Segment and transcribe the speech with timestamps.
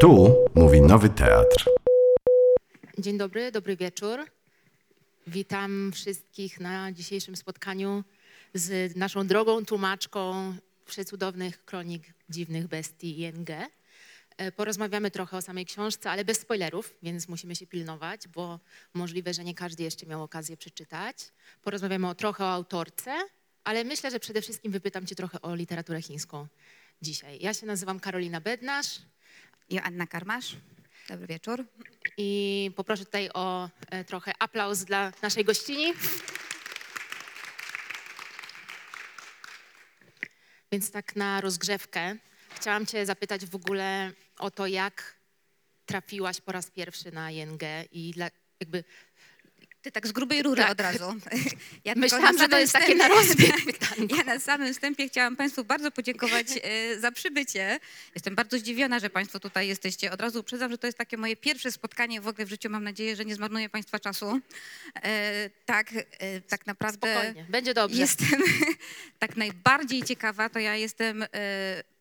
[0.00, 1.70] Tu mówi Nowy Teatr.
[2.98, 4.20] Dzień dobry, dobry wieczór.
[5.26, 8.04] Witam wszystkich na dzisiejszym spotkaniu
[8.54, 10.54] z naszą drogą tłumaczką
[10.86, 13.50] przecudownych kronik dziwnych bestii ING.
[14.36, 18.60] E, Porozmawiamy trochę o samej książce, ale bez spoilerów, więc musimy się pilnować, bo
[18.94, 21.16] możliwe, że nie każdy jeszcze miał okazję przeczytać.
[21.62, 23.12] Porozmawiamy o, trochę o autorce,
[23.64, 26.46] ale myślę, że przede wszystkim wypytam Cię trochę o literaturę chińską
[27.02, 27.38] dzisiaj.
[27.40, 28.98] Ja się nazywam Karolina Bednarz.
[29.70, 30.56] Joanna Karmasz.
[31.08, 31.64] Dobry wieczór.
[32.16, 35.92] I poproszę tutaj o e, trochę aplauz dla naszej gościni.
[40.72, 42.16] Więc tak na rozgrzewkę
[42.54, 45.16] chciałam Cię zapytać w ogóle o to, jak
[45.86, 48.30] trafiłaś po raz pierwszy na ING i dla,
[48.60, 48.84] jakby
[49.86, 50.70] Ty tak z grubej rury Tak.
[50.72, 51.14] od razu.
[51.84, 53.56] Ja Myślałam, że to jest takie wstępie- na rozbieg.
[54.18, 57.80] Ja na samym wstępie chciałam Państwu bardzo podziękować e, za przybycie.
[58.14, 60.12] Jestem bardzo zdziwiona, że Państwo tutaj jesteście.
[60.12, 62.70] Od razu przyznam, że to jest takie moje pierwsze spotkanie w ogóle w życiu.
[62.70, 64.40] Mam nadzieję, że nie zmarnuję Państwa czasu.
[65.02, 67.98] E, tak, e, tak naprawdę Spokojnie, będzie dobrze.
[68.00, 68.40] jestem
[69.18, 71.24] tak najbardziej ciekawa, to ja jestem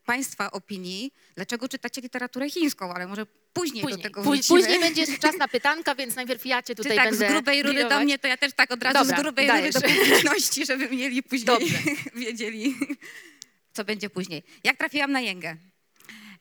[0.05, 4.59] Państwa opinii, dlaczego czytacie literaturę chińską, ale może później, do Później, tego Póź- wrócimy.
[4.59, 7.31] później będzie jeszcze czas na pytanka, więc najpierw ja Cię Czy tutaj tak będę z
[7.31, 9.81] grubej rury do mnie, to ja też tak od razu Dobra, z grubej rury do
[9.81, 11.77] publiczności, żeby mieli później, Dobrze.
[12.15, 12.75] wiedzieli,
[13.73, 14.43] co będzie później.
[14.63, 15.57] Jak trafiłam na Jęgę?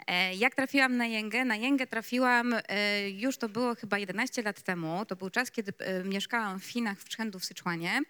[0.07, 1.45] E, Jak trafiłam na Jęgę?
[1.45, 5.05] Na Jęgę trafiłam, e, już to było chyba 11 lat temu.
[5.07, 8.01] To był czas, kiedy e, mieszkałam w Chinach, w Czchędu, w Syczłanie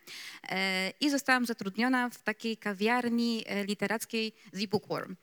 [0.49, 5.17] e, i zostałam zatrudniona w takiej kawiarni literackiej The Bookworm.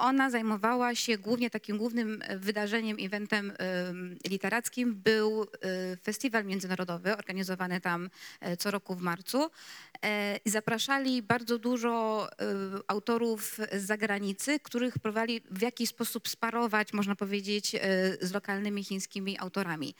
[0.00, 5.46] Ona zajmowała się głównie takim głównym e, wydarzeniem, eventem em, literackim był e,
[5.96, 9.50] festiwal międzynarodowy organizowany tam e, co roku w marcu.
[10.46, 12.28] Zapraszali bardzo dużo
[12.88, 17.76] autorów z zagranicy, których próbowali w jakiś sposób sparować, można powiedzieć,
[18.20, 19.94] z lokalnymi chińskimi autorami.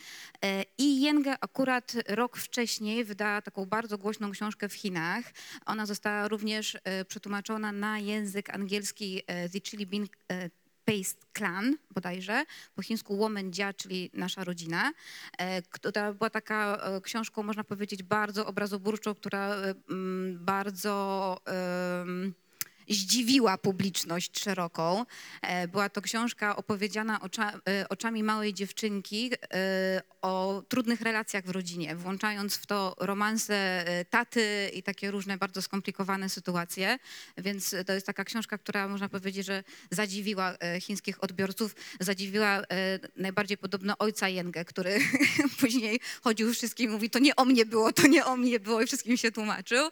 [0.79, 5.25] I Jenge akurat rok wcześniej wydała taką bardzo głośną książkę w Chinach.
[5.67, 6.79] Ona została również
[7.09, 9.23] przetłumaczona na język angielski
[9.53, 10.51] The Chili Bean e,
[10.85, 14.93] Paste Clan bodajże, po chińsku Woman Jia, czyli nasza rodzina,
[15.39, 19.57] e, która była taka e, książką, można powiedzieć, bardzo obrazoburczą, która
[20.35, 21.37] bardzo
[22.95, 25.07] zdziwiła publiczność szeroką.
[25.43, 31.51] E, Była to książka opowiedziana ocza, e, oczami małej dziewczynki e, o trudnych relacjach w
[31.51, 36.99] rodzinie, włączając w to romanse taty i takie różne bardzo skomplikowane sytuacje.
[37.39, 42.63] Więc to jest taka książka, która można powiedzieć, że zadziwiła chińskich odbiorców, zadziwiła
[43.17, 44.99] najbardziej podobno ojca Jengę, który
[45.61, 48.83] później chodził wszystkim i mówi, to nie o mnie było, to nie o mnie było
[48.83, 49.91] i wszystkim się tłumaczył.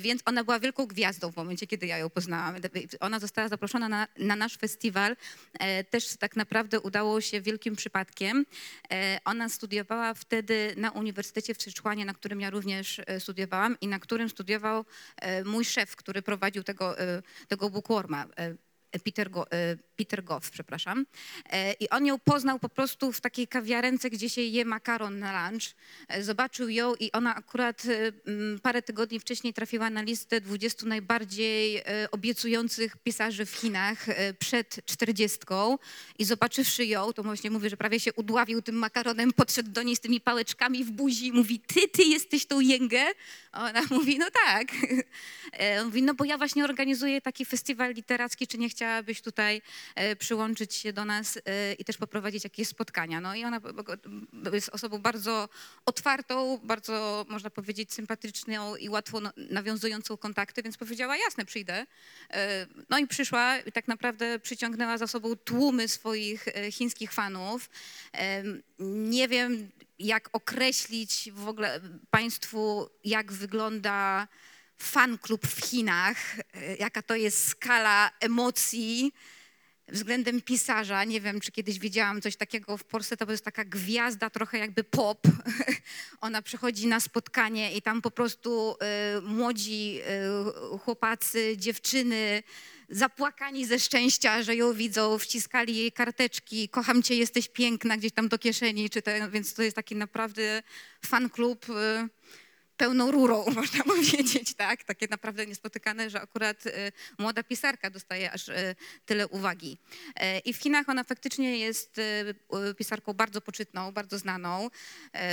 [0.00, 2.56] Więc ona była wielką gwiazdą w momencie, kiedy ja ją poznałam.
[3.00, 5.16] Ona została zaproszona na, na nasz festiwal.
[5.58, 8.46] E, Też tak naprawdę udało się wielkim przypadkiem.
[8.92, 13.88] E, Ona studiowała wtedy na Uniwersytecie w Syczłanie, na którym ja również e, studiowałam i
[13.88, 14.84] na którym studiował
[15.16, 18.26] e, mój szef, który prowadził tego, e, tego bookworma.
[18.38, 21.06] e, Peter, Go, e, Peter Goff, przepraszam.
[21.50, 25.50] E, I on ją poznał po prostu w takiej kawiarence, gdzie się je makaron na
[25.50, 25.74] lunch.
[26.08, 27.82] E, Zobaczył ją i ona akurat
[28.62, 34.06] parę tygodni wcześniej trafiła na listę 20 najbardziej obiecujących pisarzy w Chinach
[34.38, 35.38] przed 40.
[36.18, 39.96] I zobaczywszy ją, to właśnie mówię, że prawie się udławił tym makaronem, podszedł do niej
[39.96, 43.04] z tymi pałeczkami w buzi i mówi, ty, ty jesteś tą Jęgę?
[43.52, 44.68] Ona mówi, no tak.
[45.80, 49.62] On Mówi, no bo ja właśnie organizuję taki festiwal literacki, czy nie chciałabyś tutaj
[49.94, 53.20] e, przyłączyć się do nas e, i też poprowadzić jakieś spotkania.
[53.20, 53.60] No i ona
[54.52, 55.48] jest osobą bardzo
[55.86, 61.86] otwartą, bardzo, można powiedzieć, sympatyczną i łatwo nawiązującą kontakty, więc powiedziała, jasne, przyjdę.
[62.30, 67.70] E, No i przyszła i tak naprawdę przyciągnęła za sobą tłumy swoich chińskich fanów.
[68.78, 71.80] Nie wiem, jak określić w ogóle
[72.10, 74.28] Państwu, jak wygląda
[74.82, 76.16] fan klub w Chinach,
[76.54, 79.12] e, jaka to jest skala emocji
[79.92, 81.04] względem pisarza.
[81.04, 84.84] Nie wiem, czy kiedyś widziałam coś takiego w Polsce, to jest taka gwiazda, trochę jakby
[84.84, 85.22] pop.
[86.20, 92.42] Ona przychodzi na spotkanie i tam po prostu e, młodzi e, chłopacy, dziewczyny,
[92.88, 98.28] zapłakani ze szczęścia, że ją widzą, wciskali jej karteczki, kocham cię, jesteś piękna, gdzieś tam
[98.28, 100.62] do kieszeni, czy te, więc to jest taki naprawdę
[101.06, 102.08] fan klub e,
[102.80, 104.84] pełną rurą, można powiedzieć, tak?
[104.84, 108.74] Takie naprawdę niespotykane, że akurat e, młoda pisarka dostaje aż e,
[109.06, 109.78] tyle uwagi.
[110.16, 112.00] E, I w Chinach ona faktycznie jest
[112.78, 114.68] pisarką bardzo poczytną, bardzo znaną.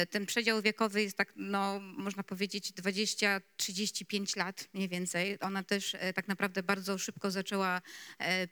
[0.10, 5.38] Ten przedział wiekowy jest tak, no, można powiedzieć 20-35 lat mniej więcej.
[5.40, 7.82] Ona też tak naprawdę bardzo szybko zaczęła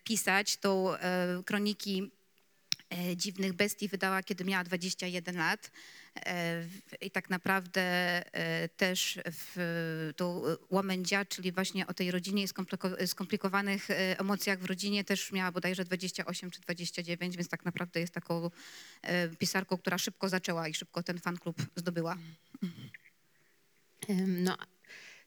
[0.03, 0.87] pisać tą
[1.45, 2.11] kroniki
[3.15, 5.71] Dziwnych Bestii wydała, kiedy miała 21 lat.
[6.15, 6.63] E,
[7.01, 13.07] I tak naprawdę e, też w tą Łomędzia, czyli właśnie o tej rodzinie i skompliko-
[13.07, 18.13] skomplikowanych e, emocjach w rodzinie też miała bodajże 28 czy 29, więc tak naprawdę jest
[18.13, 18.49] taką
[19.01, 22.17] e, pisarką, która szybko zaczęła i szybko ten fan klub zdobyła.
[24.27, 24.57] No,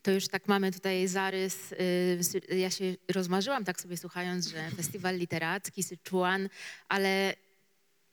[0.02, 1.72] to już tak mamy tutaj zarys.
[1.72, 6.48] y, Ja się rozmarzyłam tak sobie słuchając, że festiwal literacki, Syczuan,
[6.88, 7.34] ale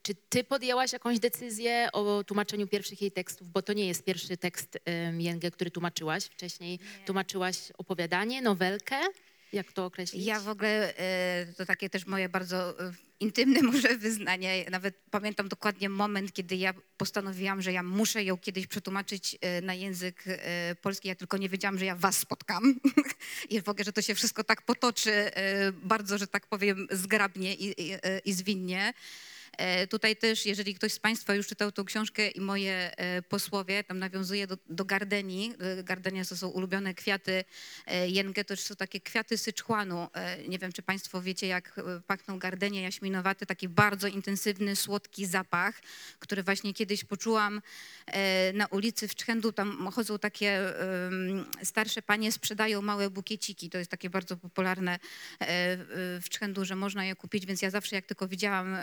[0.05, 3.49] czy ty podjęłaś jakąś decyzję o tłumaczeniu pierwszych jej tekstów?
[3.51, 4.79] Bo to nie jest pierwszy tekst
[5.17, 6.25] Jęgę, który tłumaczyłaś.
[6.25, 8.95] Wcześniej tłumaczyłaś opowiadanie, nowelkę.
[9.53, 10.25] Jak to określić?
[10.25, 15.47] Ja w ogóle, e, to takie też moje bardzo e, intymne może wyznanie, nawet pamiętam
[15.47, 20.23] dokładnie moment, kiedy ja postanowiłam, że ja muszę ją kiedyś przetłumaczyć e, na język
[20.81, 22.79] polski, ja tylko nie wiedziałam, że ja was spotkam
[23.49, 25.31] i w ogóle, że to się wszystko tak potoczy
[25.83, 28.93] bardzo, że tak powiem, zgrabnie i, i, i zwinnie.
[29.57, 33.83] E, Tutaj też, jeżeli ktoś z Państwa już czytał tą książkę i moje e, posłowie,
[33.83, 35.53] tam nawiązuje do, do gardeni.
[35.59, 37.43] E, Gardenia to są ulubione kwiaty
[38.07, 40.07] Jęgę, to są takie kwiaty syczuanu.
[40.13, 45.81] E, Nie wiem, czy Państwo wiecie, jak pachną gardenie jaśminowaty, taki bardzo intensywny, słodki zapach,
[46.19, 47.61] który właśnie kiedyś poczułam
[48.53, 49.51] na ulicy w Czchendu.
[49.51, 50.59] Tam chodzą takie
[51.63, 53.69] starsze panie, sprzedają małe bukieciki.
[53.69, 54.99] To jest takie bardzo popularne
[56.21, 58.77] w Czchendu, że można je kupić, więc ja zawsze jak tylko widziałam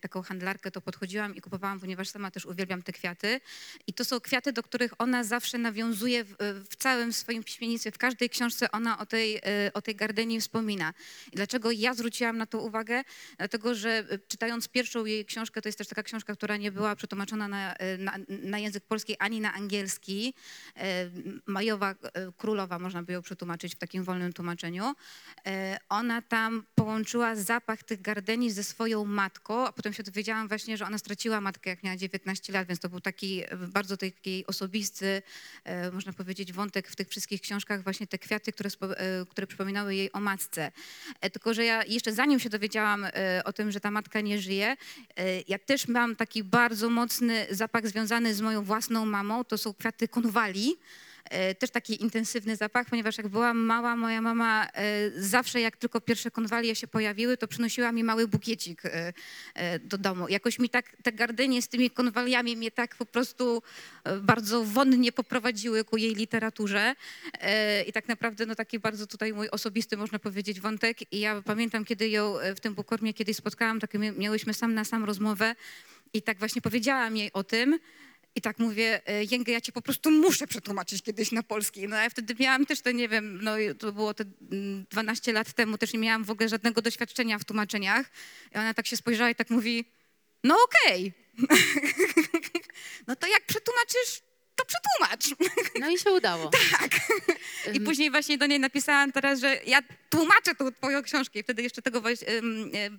[0.00, 3.40] taką handlarkę, to podchodziłam i kupowałam, ponieważ sama też uwielbiam te kwiaty.
[3.86, 6.34] I to są kwiaty, do których ona zawsze nawiązuje w,
[6.70, 7.90] w całym swoim piśmiennictwie.
[7.90, 9.40] W każdej książce ona o tej, e,
[9.74, 10.94] o tej gardenii wspomina.
[11.32, 13.02] I dlaczego ja zwróciłam na to uwagę?
[13.38, 16.96] Dlatego, że e, czytając pierwszą jej książkę, to jest też taka książka, która nie była
[16.96, 20.34] przetłumaczona na, e, na, na język polski ani na angielski.
[21.46, 21.94] Majowa
[22.36, 24.94] Królowa, można by ją przetłumaczyć w takim wolnym tłumaczeniu.
[25.88, 30.86] Ona tam połączyła zapach tych gardeni ze swoją matką, a potem się dowiedziałam właśnie, że
[30.86, 35.22] ona straciła matkę, jak miała 19 lat, więc to był taki e, bardzo taki osobisty,
[35.64, 39.94] e, można powiedzieć, wątek w tych wszystkich książkach, właśnie te kwiaty, które, e, które przypominały
[39.94, 40.72] jej o matce.
[41.32, 43.06] Tylko, że ja jeszcze zanim się dowiedziałam
[43.44, 44.76] o tym, że ta matka nie żyje,
[45.48, 50.08] ja też mam taki bardzo mocny zapach związany z moją własną mamą, to są kwiaty
[50.08, 50.76] konwali.
[51.30, 56.00] E, Też taki intensywny zapach, ponieważ jak byłam mała, moja mama e, zawsze jak tylko
[56.00, 59.12] pierwsze konwalie się pojawiły, to przynosiła mi mały bukiecik e,
[59.78, 60.28] do domu.
[60.28, 63.62] Jakoś mi tak te gardenie z tymi konwaliami mnie tak po prostu
[64.20, 66.94] bardzo wonnie poprowadziły ku jej literaturze.
[67.86, 71.12] I tak naprawdę no taki bardzo tutaj mój osobisty, można powiedzieć, wątek.
[71.12, 74.84] I ja pamiętam, kiedy ją w tym Bukormie kiedyś spotkałam, tak mia- miałyśmy sam na
[74.84, 75.54] sam rozmowę
[76.12, 77.78] i tak właśnie powiedziałam jej o tym.
[78.36, 81.88] I tak mówię, e, Jęgę, ja cię po prostu muszę przetłumaczyć kiedyś na polski.
[81.88, 85.52] No ja wtedy miałam też te, nie wiem, no to było te mm, 12 lat
[85.52, 88.06] temu, też nie miałam w ogóle żadnego doświadczenia w tłumaczeniach.
[88.54, 89.84] I ona tak się spojrzała i tak mówi,
[90.44, 91.12] no okej.
[93.06, 94.22] no to jak przetłumaczysz,
[94.56, 95.50] to przetłumacz.
[95.80, 96.50] No i się udało.
[96.50, 96.90] Tak.
[97.74, 101.38] I później właśnie do niej napisałam teraz, że ja tłumaczę tą twoją książkę.
[101.38, 102.14] I wtedy jeszcze tego e,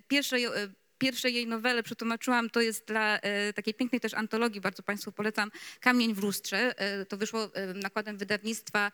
[0.08, 0.50] pierwszej, e,
[0.98, 2.50] pierwsze jej nowelę przetłumaczyłam.
[2.50, 5.50] To jest dla e, takiej pięknej też antologii, bardzo Państwu polecam,
[5.80, 6.78] Kamień w lustrze.
[6.78, 8.92] E, to wyszło e, nakładem wydawnictwa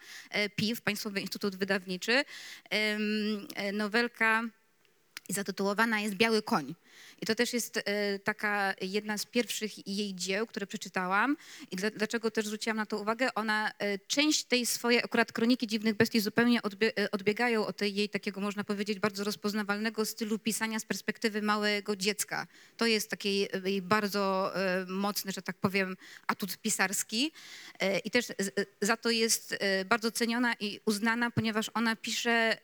[0.56, 2.24] PIW, Państwowy Instytut Wydawniczy.
[2.70, 3.46] Em,
[5.28, 6.74] nowelka zatytułowana jest Biały koń.
[7.22, 11.36] I to też jest e, taka jedna z pierwszych jej dzieł, które przeczytałam.
[11.70, 13.34] I dla, dlaczego też zwróciłam na to uwagę?
[13.34, 16.60] Ona, e, część tej swojej akurat kroniki dziwnych bestii zupełnie
[16.98, 21.96] e, odbiegają od tej jej takiego, można powiedzieć, bardzo rozpoznawalnego stylu pisania z perspektywy małego
[21.96, 22.46] dziecka.
[22.76, 24.52] To jest taki jej, bardzo
[24.88, 27.32] mocny, że tak powiem, atut pisarski.
[28.04, 28.26] I też
[28.80, 32.58] za to jest bardzo ceniona i uznana, ponieważ ona pisze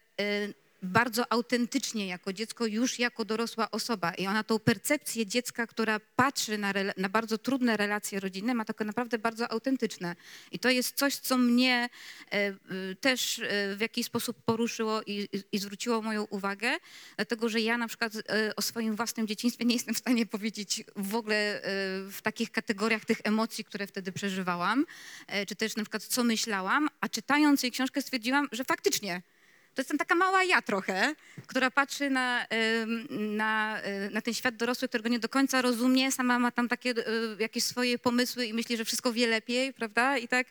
[0.82, 4.14] bardzo autentycznie jako dziecko, już jako dorosła osoba.
[4.14, 8.84] I ona tą percepcję dziecka, która patrzy na, na bardzo trudne relacje rodzinne, ma takie
[8.84, 10.16] naprawdę bardzo autentyczne.
[10.52, 11.88] I to jest coś, co mnie
[12.30, 12.54] e,
[13.00, 16.76] też e, w jakiś sposób poruszyło i, i, zwróciło moją uwagę,
[17.16, 20.84] dlatego że ja na przykład e, o swoim własnym dzieciństwie nie jestem w stanie powiedzieć
[20.96, 21.60] w ogóle
[22.10, 24.86] w takich kategoriach tych emocji, które wtedy przeżywałam,
[25.48, 29.22] czy też na przykład co myślałam, a czytając jej książkę stwierdziłam, że faktycznie
[29.80, 31.14] to jestem taka mała ja trochę,
[31.46, 32.46] która patrzy na,
[33.10, 36.90] na, e, na ten świat dorosły, którego nie do końca rozumie, sama ma tam takie
[36.90, 37.02] e,
[37.38, 40.18] jakieś swoje pomysły i myśli, że wszystko wie lepiej, prawda?
[40.18, 40.46] I tak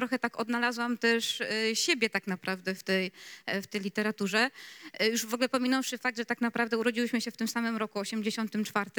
[0.00, 3.12] trochę tak odnalazłam też e, siebie tak naprawdę w tej,
[3.46, 4.50] e, w tej literaturze.
[4.98, 7.98] E, Już w ogóle pominąwszy fakt, że tak naprawdę urodziłyśmy się w tym samym roku,
[7.98, 8.90] 84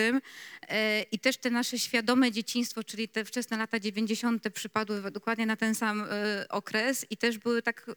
[0.68, 4.50] e, i też te nasze świadome dzieciństwo, czyli te wczesne lata 90.
[4.50, 6.04] przypadły dokładnie na ten sam
[6.50, 7.92] okres i też były tak,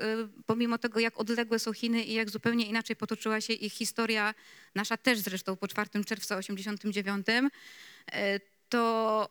[0.46, 4.34] pomimo tego jak odległe są Chiny i jak zupełnie inaczej potoczyła się ich historia,
[4.74, 7.26] nasza też zresztą po 4 czerwca 89,
[8.12, 9.28] e, to,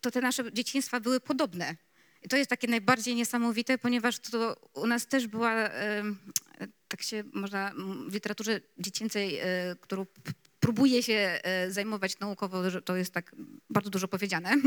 [0.00, 1.76] to te nasze dzieciństwa były podobne.
[2.30, 5.70] To jest takie najbardziej niesamowite, ponieważ to u nas też była,
[6.88, 7.72] tak się można
[8.08, 9.44] w literaturze dziecięcej, e,
[9.80, 10.06] którą
[10.60, 13.34] próbuje się e, zajmować naukowo, to jest tak
[13.70, 14.56] bardzo dużo powiedziane.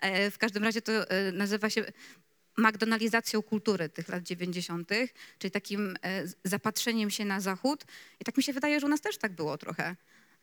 [0.00, 0.92] E, w każdym razie to
[1.32, 1.84] nazywa się
[2.58, 4.90] McDonalizacją kultury tych lat 90.,
[5.38, 5.96] czyli takim
[6.44, 7.84] zapatrzeniem się na Zachód.
[8.20, 9.96] I tak mi się wydaje, że u nas też tak było trochę.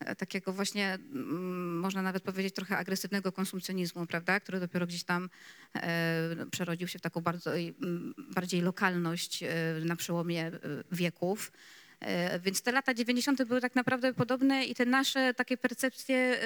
[0.06, 5.30] E, Takiego właśnie, mm, można nawet powiedzieć, trochę agresywnego konsumpcjonizmu, prawda, który dopiero gdzieś tam
[5.76, 9.48] e, przerodził się w taką bardzo, mm, bardziej lokalność e,
[9.86, 10.52] na przełomie
[10.92, 11.52] wieków.
[12.44, 13.44] Więc te lata 90.
[13.44, 16.38] były tak naprawdę podobne i te nasze takie percepcje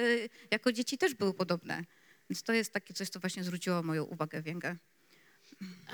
[0.51, 1.83] jako dzieci też były podobne.
[2.29, 4.75] Więc to jest takie coś, co właśnie zwróciło moją uwagę Więgę.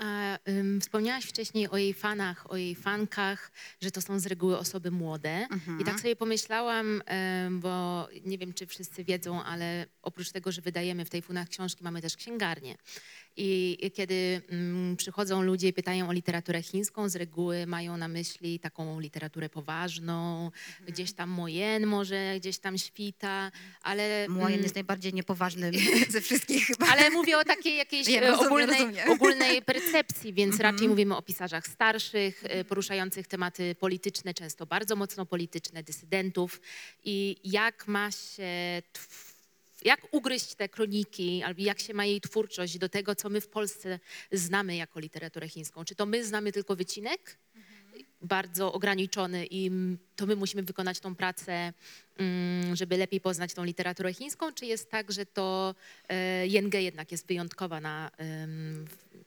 [0.00, 4.58] A, ym, wspomniałaś wcześniej o jej fanach, o jej fankach, że to są z reguły
[4.58, 5.46] osoby młode.
[5.80, 7.02] I tak sobie pomyślałam,
[7.46, 11.48] ym, bo nie wiem, czy wszyscy wiedzą, ale oprócz tego, że wydajemy w tej funach
[11.48, 12.76] książki, mamy też księgarnię.
[13.36, 18.08] I i kiedy mm, przychodzą ludzie i pytają o literaturę chińską, z reguły mają na
[18.08, 20.50] myśli taką literaturę poważną,
[20.88, 24.26] gdzieś tam Moyen może gdzieś tam świta, ale...
[24.28, 25.74] Mojen mm, jest najbardziej niepoważnym
[26.10, 26.86] ze wszystkich chyba.
[26.86, 29.10] ale mówię o takiej jakiejś Wiem, e, rozumiem, ogólnej, rozumiem.
[29.10, 30.72] ogólnej percepcji, więc Mhm.
[30.74, 36.60] raczej mówimy o pisarzach starszych, e, poruszających tematy polityczne, często bardzo mocno polityczne, dysydentów
[37.04, 38.82] i jak ma się,
[39.84, 43.48] jak ugryźć te kroniki, albo jak się ma jej twórczość do tego, co my w
[43.48, 44.00] Polsce
[44.32, 45.84] znamy jako literaturę chińską.
[45.84, 47.38] Czy to my znamy tylko wycinek?
[48.22, 49.70] bardzo ograniczony i
[50.16, 51.72] to my musimy wykonać tą pracę,
[52.16, 55.74] mm, żeby lepiej poznać tą literaturę chińską, czy jest tak, że to
[56.08, 58.10] e, Jenge jednak jest wyjątkowa na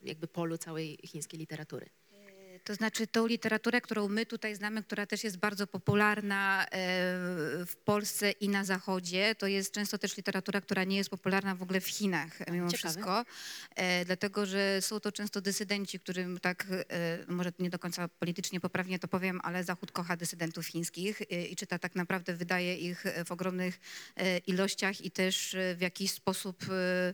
[0.03, 1.89] jakby polu całej chińskiej literatury?
[2.65, 6.67] To znaczy tą literaturę, którą my tutaj znamy, która też jest bardzo popularna e,
[7.65, 11.63] w Polsce i na Zachodzie, to jest często też literatura, która nie jest popularna w
[11.63, 12.77] ogóle w Chinach mimo Ciekawe.
[12.77, 13.25] wszystko,
[13.75, 16.86] e, dlatego że są to często dysydenci, którym tak, e,
[17.27, 21.55] może nie do końca politycznie poprawnie to powiem, ale Zachód kocha dysydentów chińskich e, i
[21.55, 23.79] czyta tak naprawdę, wydaje ich e, w ogromnych
[24.15, 27.13] e, ilościach i też e, w jakiś sposób e,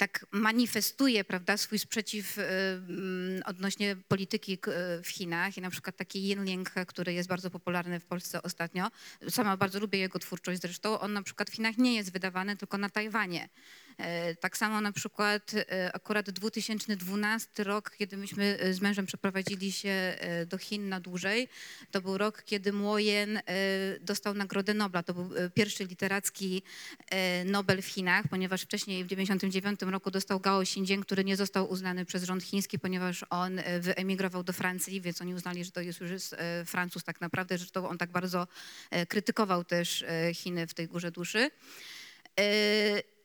[0.00, 5.96] tak manifestuje prawda, swój sprzeciw y, mm, odnośnie polityki y, w Chinach i na przykład
[5.96, 8.90] taki Yin Ling, który jest bardzo popularny w Polsce ostatnio.
[9.28, 11.00] Sama bardzo lubię jego twórczość zresztą.
[11.00, 13.48] On na przykład w Chinach nie jest wydawany, tylko na Tajwanie.
[14.00, 19.72] E, Tak samo na przykład e, akurat 2012 rok, kiedy myśmy e, z mężem przeprowadzili
[19.72, 21.48] się do Chin na dłużej,
[21.90, 23.40] to był rok, kiedy Młojen
[24.00, 25.02] dostał Nagrodę Nobla.
[25.02, 26.62] To był pierwszy literacki
[27.44, 32.04] Nobel w Chinach, ponieważ wcześniej w 1999 roku dostał Gao Xinjiang, który nie został uznany
[32.04, 36.10] przez rząd chiński, ponieważ on wyemigrował do Francji, więc oni uznali, że to jest już
[36.10, 37.58] jest, Francuz tak naprawdę.
[37.58, 38.46] Zresztą on tak bardzo
[39.08, 40.04] krytykował też
[40.34, 41.50] Chiny w tej górze duszy.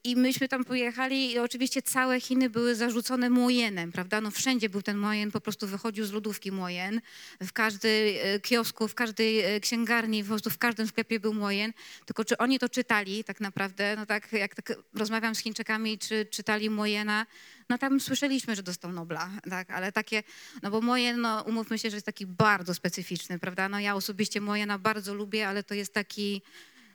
[0.05, 4.21] I myśmy tam pojechali i oczywiście całe Chiny były zarzucone młojenem, prawda?
[4.21, 7.01] No wszędzie był ten młojen, po prostu wychodził z lodówki młojen.
[7.41, 11.73] W każdej kiosku, w każdej e, księgarni, po prostu w każdym sklepie był młojen.
[12.05, 13.95] Tylko czy oni to czytali tak naprawdę?
[13.95, 17.25] No tak, jak tak rozmawiam z Chińczykami, czy czytali młojena,
[17.69, 19.71] no tam słyszeliśmy, że dostał Nobla, tak?
[19.71, 20.23] Ale takie,
[20.63, 23.69] no bo Mojen, no umówmy się, że jest taki bardzo specyficzny, prawda?
[23.69, 26.41] No ja osobiście Mojena bardzo lubię, ale to jest taki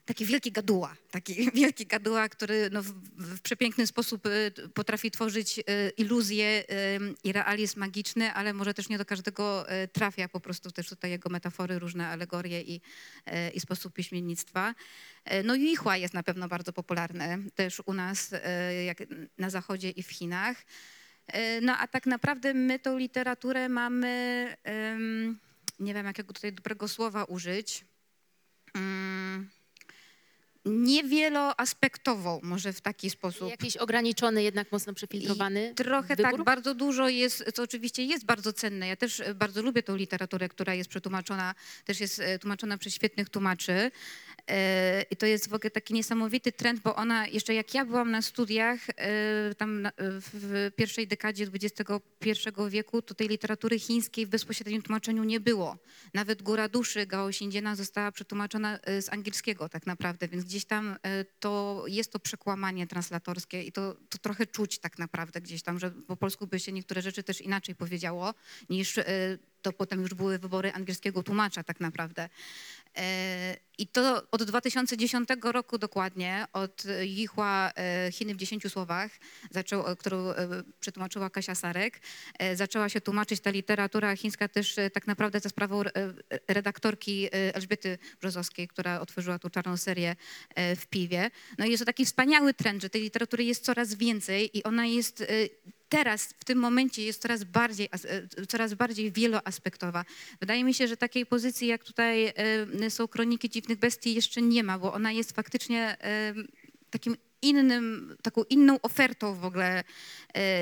[0.05, 5.59] taki wielki gaduła, taki wielki gaduła, który no, w, w przepiękny sposób y, potrafi tworzyć
[5.59, 5.63] y,
[5.97, 10.71] iluzje y, i realizm magiczny, ale może też nie do każdego y, trafia po prostu
[10.71, 12.81] też tutaj jego metafory, różne alegorie i,
[13.55, 14.75] i sposób piśmiennictwa.
[15.45, 18.35] No Juichua jest na pewno bardzo popularny też u nas,
[18.87, 18.99] jak
[19.39, 20.57] na Zachodzie i w Chinach.
[21.63, 24.57] No a tak naprawdę my tą literaturę mamy,
[25.79, 27.85] nie wiem jakiego tutaj dobrego słowa użyć,
[28.75, 29.51] mm,
[30.65, 33.51] niewieloaspektową, może w taki sposób.
[33.51, 36.33] Jakiś ograniczony, jednak mocno przefiltrowany I trochę wybór?
[36.33, 38.89] tak, bardzo dużo jest, co oczywiście jest bardzo cenne.
[38.89, 42.95] Ja też e, bardzo lubię tą literaturę, która jest przetłumaczona, też jest e, tłumaczona przez
[42.95, 43.91] świetnych tłumaczy.
[44.49, 48.11] E, I to jest w ogóle taki niesamowity trend, bo ona, jeszcze jak ja byłam
[48.11, 48.81] na studiach,
[49.59, 55.77] tam w pierwszej dekadzie XXI wieku, to tej literatury chińskiej w bezpośrednim tłumaczeniu nie było.
[56.15, 61.25] Nawet Góra Duszy Gao Xinjiana została przetłumaczona z angielskiego tak naprawdę, więc gdzieś tam e,
[61.25, 65.91] to jest to przekłamanie translatorskie i to, to trochę czuć tak naprawdę gdzieś tam, że
[65.91, 68.35] po polsku by się niektóre rzeczy też inaczej powiedziało,
[68.71, 69.05] niż e,
[69.63, 72.29] to potem już były wybory angielskiego tłumacza tak naprawdę.
[72.97, 79.11] E, I to od 2010 roku dokładnie, od Jichła e, Chiny w 10 słowach,
[79.51, 80.25] zaczął, e, którą
[80.81, 82.01] przetłumaczyła Kasia Sarek,
[82.55, 85.83] zaczęła się tłumaczyć ta literatura chińska też tak naprawdę za sprawą
[86.49, 90.17] redaktorki Elżbiety Brzozowskiej, która otworzyła tą czarną serię
[90.57, 91.31] w piwie.
[91.59, 94.87] No i jest to taki wspaniały trend, że tej literatury jest coraz więcej i ona
[94.87, 95.25] jest
[95.91, 97.89] teraz, w tym momencie jest coraz bardziej,
[98.41, 100.05] e, coraz bardziej wieloaspektowa.
[100.41, 102.33] Wydaje mi się, że takiej pozycji, jak tutaj
[102.81, 106.35] e, są Kroniki Dziwnych Bestii, jeszcze nie ma, bo ona jest faktycznie e,
[106.91, 109.85] takim innym, taką inną ofertą w ogóle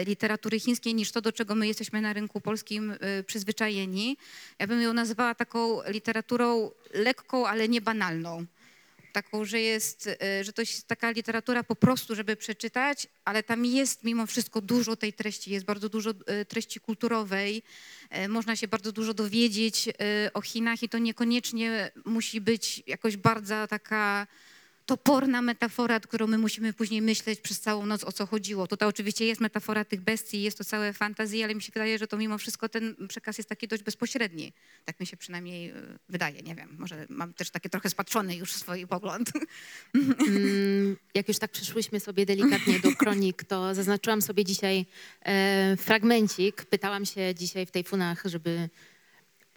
[0.07, 2.95] literatury chińskiej niż to, do czego my jesteśmy na rynku polskim
[3.27, 4.17] przyzwyczajeni.
[4.59, 8.47] Ja bym ją nazwała taką literaturą lekką, ale nie banalną.
[9.23, 13.65] Taką, że jest, e, że to jest taka literatura po prostu, żeby przeczytać, ale tam
[13.65, 17.63] jest mimo wszystko dużo tej treści, jest bardzo dużo e, treści kulturowej,
[18.11, 19.89] e, można się bardzo dużo dowiedzieć
[20.35, 24.27] o Chinach i to niekoniecznie musi być jakoś bardzo taka
[24.89, 28.67] toporna metafora, którą my musimy później myśleć przez całą noc, o co chodziło.
[28.67, 32.07] Tutaj oczywiście jest metafora tych bestii, jest to całe fantazje, ale mi się wydaje, że
[32.07, 34.53] to mimo wszystko ten przekaz jest taki dość bezpośredni.
[34.85, 35.75] Tak mi się przynajmniej e,
[36.09, 39.31] wydaje, nie wiem, może mam też taki trochę spatrzony już swój pogląd.
[39.95, 44.87] Mm, Jak już tak przyszłyśmy sobie delikatnie do kronik, to zaznaczyłam sobie dzisiaj
[45.23, 46.65] e, fragmencik.
[46.65, 48.69] Pytałam się dzisiaj w tej funach, żeby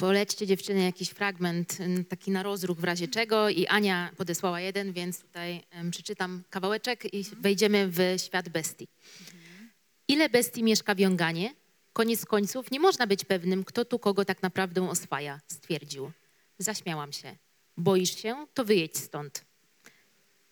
[0.01, 1.77] polećcie dziewczyny jakiś fragment
[2.09, 7.23] taki na rozruch w razie czego i Ania podesłała jeden, więc tutaj przeczytam kawałeczek i
[7.23, 8.87] wejdziemy w świat bestii.
[10.07, 11.53] Ile bestii mieszka w Jonganie?
[11.93, 16.11] Koniec końców nie można być pewnym, kto tu kogo tak naprawdę oswaja, stwierdził.
[16.57, 17.35] Zaśmiałam się.
[17.77, 18.45] Boisz się?
[18.53, 19.45] To wyjedź stąd.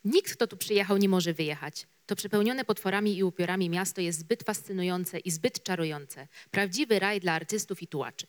[0.05, 1.87] Nikt, kto tu przyjechał, nie może wyjechać.
[2.05, 6.27] To przepełnione potworami i upiorami miasto jest zbyt fascynujące i zbyt czarujące.
[6.51, 8.27] Prawdziwy raj dla artystów i tułaczy.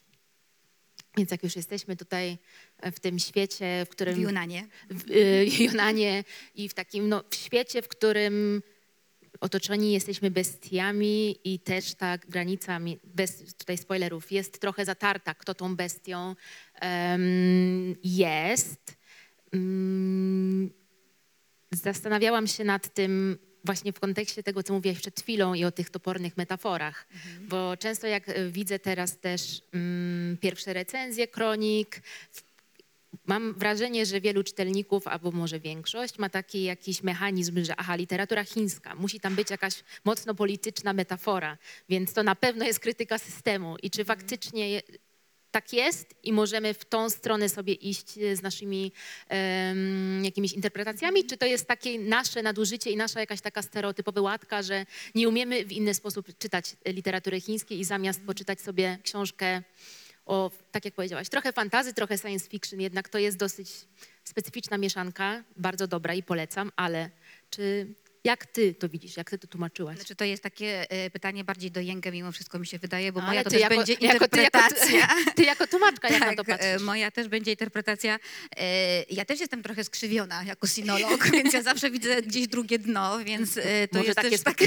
[1.17, 2.39] Więc jak już jesteśmy tutaj
[2.79, 4.67] e, w tym świecie, w którym W Junanie.
[4.91, 6.25] w y, Junanie
[6.55, 8.63] i w takim no, w świecie, w którym
[9.41, 15.77] otoczeni jesteśmy bestiami i też ta granica, bez tutaj spoilerów, jest trochę zatarta, kto tą
[15.77, 16.35] bestią
[16.75, 18.97] em, jest.
[19.53, 20.71] Mm,
[21.71, 25.91] zastanawiałam się nad tym właśnie w kontekście tego, co mówiłaś przed chwilą i o tych
[25.91, 27.07] topornych metaforach,
[27.41, 32.03] bo często jak e, widzę teraz też mm, pierwsze recenzje kronik,
[33.27, 38.45] Mam wrażenie, że wielu czytelników, albo może większość, ma taki jakiś mechanizm, że aha, literatura
[38.45, 43.77] chińska, musi tam być jakaś mocno polityczna metafora, więc to na pewno jest krytyka systemu.
[43.83, 44.83] I czy faktycznie je-
[45.51, 48.93] tak jest i możemy w tą stronę sobie iść e, z naszymi
[49.29, 54.63] em, jakimiś interpretacjami, czy to jest takie nasze nadużycie i nasza jakaś taka stereotypowa łatka,
[54.63, 59.63] że nie umiemy w inny sposób czytać literatury chińskiej i zamiast poczytać sobie książkę
[60.27, 63.71] o, tak jak powiedziałaś, trochę fantazy, trochę science fiction, jednak to jest dosyć
[64.25, 67.11] specyficzna mieszanka, bardzo dobra i polecam, ale
[67.51, 69.97] czy jak ty to widzisz, jak ty to tłumaczyłaś?
[69.97, 73.21] Znaczy to jest takie e, pytanie bardziej do Jęgę, mimo wszystko mi się wydaje, bo
[73.21, 75.09] Ale moja to też jako- będzie jako- ty jako- interpretacja.
[75.37, 76.83] Ty jako tłumaczka, jak na to Tak, e, patrzysz?
[76.87, 78.19] moja też będzie interpretacja.
[78.57, 83.25] E, Ja też jestem trochę skrzywiona jako sinolog, więc ja zawsze widzę gdzieś drugie dno,
[83.25, 83.61] więc to
[83.93, 84.65] Może jest tak jest taka,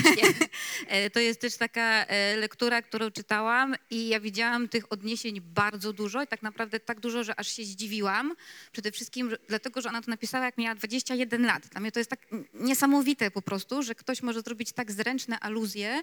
[1.13, 2.05] to jest też taka
[2.37, 7.23] lektura, którą czytałam i ja widziałam tych odniesień bardzo dużo i tak naprawdę tak dużo,
[7.23, 8.35] że aż się zdziwiłam.
[8.71, 11.67] Przede wszystkim dlatego, że ona to napisała jak miała 21 lat.
[11.67, 12.19] Dla mnie to jest tak
[12.53, 16.01] niesamowite po prostu, że ktoś może zrobić tak zręczne aluzje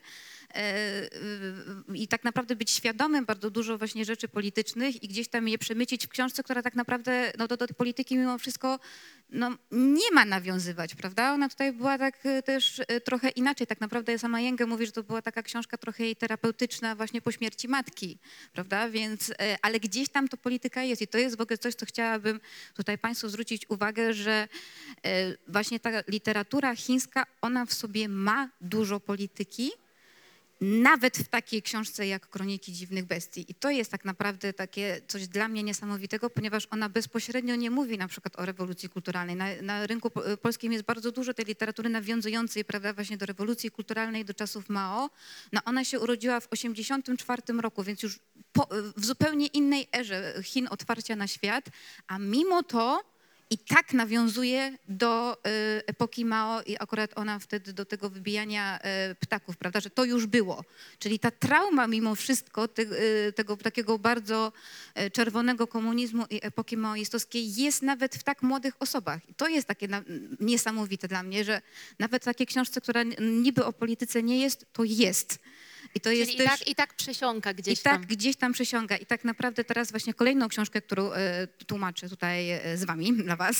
[0.54, 1.08] e,
[1.94, 6.06] i tak naprawdę być świadomym bardzo dużo właśnie rzeczy politycznych i gdzieś tam je przemycić
[6.06, 8.78] w książce, która tak naprawdę no, do, do polityki mimo wszystko
[9.32, 11.32] no, nie ma nawiązywać, prawda?
[11.32, 13.66] Ona tutaj była tak e, też e, trochę inaczej.
[13.66, 17.32] Tak naprawdę sama Jęgę mówi, że to była taka książka trochę jej terapeutyczna właśnie po
[17.32, 18.18] śmierci matki,
[18.52, 18.88] prawda?
[18.88, 21.86] Więc, e, ale gdzieś tam to polityka jest i to jest w ogóle coś, co
[21.86, 22.40] chciałabym
[22.74, 24.48] tutaj Państwu zwrócić uwagę, że
[25.48, 29.70] właśnie ta literatura chińska, ona w sobie ma dużo polityki,
[30.60, 33.44] nawet w takiej książce jak Kroniki Dziwnych Bestii.
[33.48, 37.98] I to jest tak naprawdę takie coś dla mnie niesamowitego, ponieważ ona bezpośrednio nie mówi
[37.98, 39.36] na przykład o rewolucji kulturalnej.
[39.36, 43.70] Na, na rynku po- polskim jest bardzo dużo tej literatury nawiązującej, prawda, właśnie do rewolucji
[43.70, 45.10] kulturalnej, do czasów Mao.
[45.52, 48.18] No ona się urodziła w 1984 roku, więc już
[48.52, 51.64] po, w zupełnie innej erze Chin otwarcia na świat,
[52.06, 53.10] a mimo to
[53.52, 55.38] I tak nawiązuje do y,
[55.86, 58.78] epoki Mao i akurat ona wtedy do tego wybijania
[59.10, 60.64] y, ptaków, prawda, że to już było.
[60.98, 64.52] Czyli ta trauma mimo wszystko te, y, tego takiego bardzo
[65.12, 69.28] czerwonego komunizmu i epoki maoistowskiej jest nawet w tak młodych osobach.
[69.28, 69.88] I to jest takie
[70.40, 71.62] niesamowite dla mnie, że
[71.98, 75.38] nawet w takiej książce, która niby o polityce nie jest, to jest.
[75.94, 76.58] I to jest Czyli i też...
[76.58, 78.06] tak, i tak przesiąka gdzieś I tak tam.
[78.06, 78.96] gdzieś tam przesiąga.
[78.96, 83.36] I tak naprawdę teraz właśnie kolejną książkę, którą e, tłumaczę tutaj e, z wami, dla
[83.36, 83.56] was,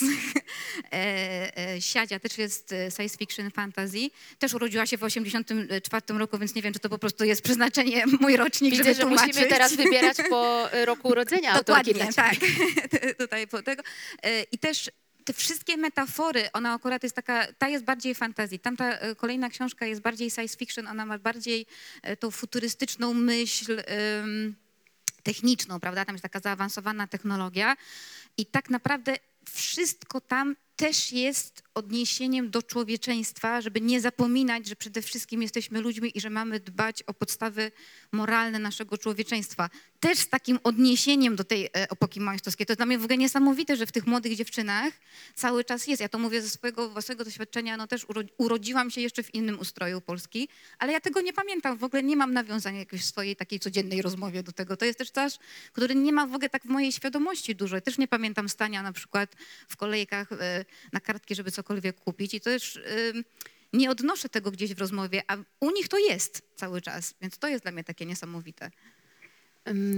[0.93, 4.09] e, e, Siadzia też jest e, science fiction fantasy.
[4.39, 8.03] Też urodziła się w 84 roku, więc nie wiem, czy to po prostu jest przeznaczenie
[8.21, 9.27] mój rocznik, Widzę, żeby że tłumaczyć.
[9.27, 12.35] musimy teraz wybierać po roku urodzenia autorki Dokładnie, dla tak.
[13.17, 13.83] Tutaj po tego.
[14.23, 14.91] E, I też
[15.25, 18.59] te wszystkie metafory, ona akurat jest taka, ta jest bardziej fantazji.
[18.59, 21.65] Tamta e, kolejna książka jest bardziej science fiction, ona ma bardziej
[22.01, 23.83] e, tą futurystyczną myśl
[25.23, 26.05] techniczną, prawda?
[26.05, 27.77] Tam jest taka zaawansowana technologia
[28.37, 35.01] i tak naprawdę wszystko tam też jest odniesieniem do człowieczeństwa, żeby nie zapominać, że przede
[35.01, 37.71] wszystkim jesteśmy ludźmi i że mamy dbać o podstawy
[38.11, 39.69] moralne naszego człowieczeństwa.
[39.99, 42.65] Też z takim odniesieniem do tej e, epoki maoistowskiej.
[42.65, 44.93] To dla mnie w ogóle niesamowite, że w tych młodych dziewczynach
[45.35, 46.01] cały czas jest.
[46.01, 49.59] Ja to mówię ze swojego własnego doświadczenia, no też uro- urodziłam się jeszcze w innym
[49.59, 53.59] ustroju Polski, ale ja tego nie pamiętam, w ogóle nie mam nawiązania jakiejś swojej takiej
[53.59, 54.77] codziennej rozmowie do tego.
[54.77, 55.39] To jest też czas,
[55.73, 57.75] który nie ma w ogóle tak w mojej świadomości dużo.
[57.75, 59.35] Ja też nie pamiętam stania na przykład
[59.67, 63.23] w kolejkach e, na kartki, żeby cokolwiek kupić i to też ym,
[63.73, 67.47] nie odnoszę tego gdzieś w rozmowie, a u nich to jest cały czas, więc to
[67.47, 68.71] jest dla mnie takie niesamowite.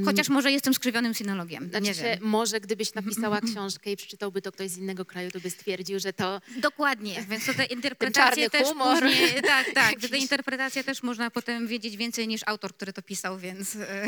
[0.05, 2.19] Chociaż może jestem skrzywionym sinologiem, Znaczy nie wiem.
[2.21, 6.13] może gdybyś napisała książkę i przeczytałby to ktoś z innego kraju, to by stwierdził, że
[6.13, 9.03] to Dokładnie, więc to te interpretacje też humor.
[9.03, 13.37] później, tak, tak, te interpretacje też można potem wiedzieć więcej niż autor, który to pisał,
[13.39, 14.05] więc e,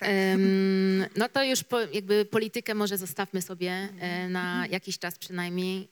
[0.00, 5.88] Em, no to już po, jakby politykę może zostawmy sobie e, na jakiś czas przynajmniej.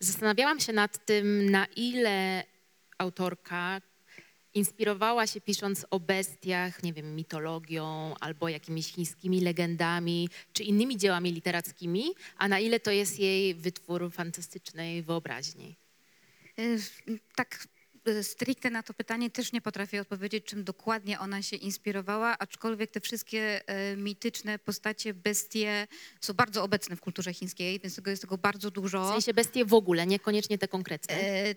[0.00, 2.44] Zastanawiałam się nad tym, na ile
[2.98, 3.80] autorka
[4.54, 11.32] inspirowała się pisząc o bestiach, nie wiem, mitologią albo jakimiś chińskimi legendami czy innymi dziełami
[11.32, 12.04] literackimi,
[12.36, 15.76] a na ile to jest jej wytwór fantastycznej wyobraźni.
[16.58, 16.62] e,
[17.34, 17.68] tak
[18.06, 22.90] e, stricte na to pytanie też nie potrafię odpowiedzieć, czym dokładnie ona się inspirowała, aczkolwiek
[22.90, 25.86] te wszystkie e, mityczne postacie, bestie
[26.20, 29.08] są bardzo obecne w kulturze chińskiej, więc tego jest tego bardzo dużo.
[29.08, 31.14] W sensie bestie w ogóle, niekoniecznie te konkretne.
[31.14, 31.54] E,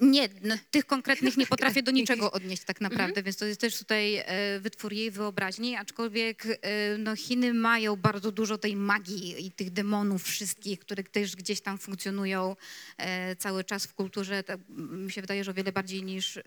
[0.00, 3.78] Nie, no, tych konkretnych nie potrafię do niczego odnieść tak naprawdę, więc to jest też
[3.78, 9.50] tutaj e, wytwór jej wyobraźni, aczkolwiek e, no, Chiny mają bardzo dużo tej magii i
[9.50, 12.56] tych demonów wszystkich, które też gdzieś tam funkcjonują
[12.96, 16.38] e, cały czas w kulturze, tak, mi się wydaje, że o wiele bardziej niż,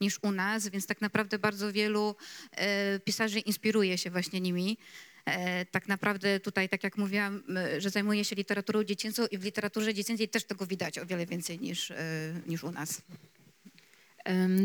[0.00, 2.16] niż u nas, więc tak naprawdę bardzo wielu
[3.04, 4.78] pisarzy inspiruje się właśnie nimi.
[5.26, 7.42] E, tak naprawdę tutaj, tak jak mówiłam,
[7.78, 11.60] że zajmuję się literaturą dziecięcą i w literaturze dziecięcej też tego widać o wiele więcej
[11.60, 11.96] niż, e,
[12.46, 13.02] niż u nas.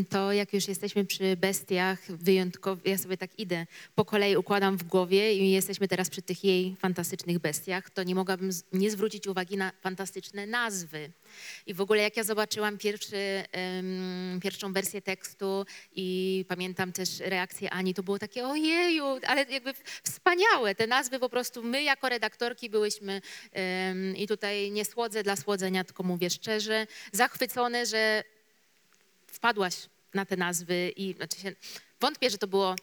[0.08, 4.84] To jak już jesteśmy przy bestiach, wyjątkowo, ja sobie tak idę, po kolei układam w
[4.84, 9.56] głowie i jesteśmy teraz przy tych jej fantastycznych bestiach, to nie mogłabym nie zwrócić uwagi
[9.56, 11.10] na fantastyczne nazwy.
[11.66, 17.70] I w ogóle jak ja zobaczyłam pierwszy, em, pierwszą wersję tekstu i pamiętam też reakcję
[17.70, 20.74] Ani, to było takie ojeju, ale jakby wspaniałe.
[20.74, 23.20] Te nazwy po prostu my jako redaktorki byłyśmy
[23.52, 28.24] em, i tutaj nie słodzę dla słodzenia, tylko mówię szczerze, zachwycone, że
[29.40, 29.74] wpadłaś
[30.14, 31.52] na te nazwy i znaczy się,
[32.00, 32.76] wątpię, że to było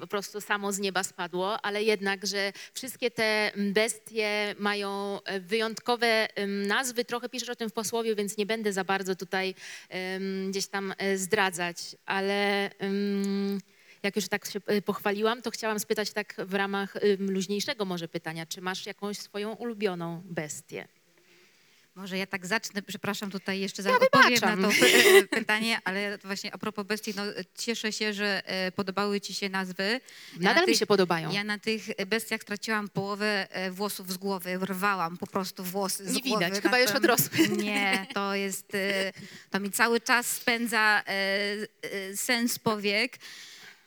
[0.00, 6.28] po prostu samo z nieba spadło, ale jednak, że wszystkie te bestie mają e, wyjątkowe
[6.46, 7.04] nazwy.
[7.04, 9.54] Trochę piszesz o tym w posłowie, więc nie będę za bardzo tutaj
[9.88, 13.60] em, gdzieś tam e, zdradzać, ale em,
[14.02, 18.08] jak już tak się e, pochwaliłam, to chciałam spytać tak w ramach em, luźniejszego może
[18.08, 20.88] pytania, czy masz jakąś swoją ulubioną bestię?
[21.96, 26.18] Może ja tak zacznę, przepraszam, tutaj jeszcze za Ja odpowiem na to py- pytanie, ale
[26.24, 27.22] właśnie a propos bestii, no,
[27.58, 29.82] cieszę się, że e, podobały ci się nazwy.
[30.32, 31.32] Ja na Nadal mi tych- się podobają.
[31.32, 36.14] Ja na tych bestiach straciłam połowę e, włosów z głowy, rwałam po prostu włosy z
[36.14, 36.44] Nie głowy.
[36.44, 37.48] widać, na chyba już odrosły.
[37.48, 39.12] Nie, to jest, e,
[39.50, 41.12] to mi cały czas spędza e,
[42.12, 43.16] e, sens powiek.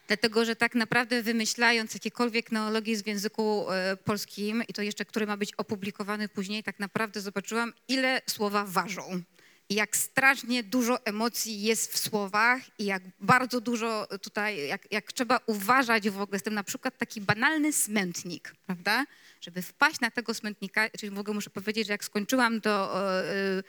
[0.09, 5.27] Dlatego, że tak naprawdę wymyślając jakiekolwiek neologizm w języku e, polskim, i to jeszcze, który
[5.27, 9.21] ma być opublikowany później, tak naprawdę zobaczyłam, ile słowa ważą.
[9.69, 15.13] I jak strasznie dużo emocji jest w słowach i jak bardzo dużo tutaj, jak, jak
[15.13, 19.05] trzeba uważać w ogóle z tym na przykład taki banalny smętnik, prawda?
[19.41, 23.63] Żeby wpaść na tego smętnika, czyli w ogóle muszę powiedzieć, że jak skończyłam to e,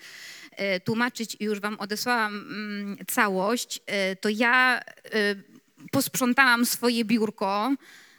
[0.51, 3.81] e, tłumaczyć i już wam odesłałam mm, całość,
[4.21, 4.81] to ja
[5.91, 7.75] posprzątałam swoje biurko,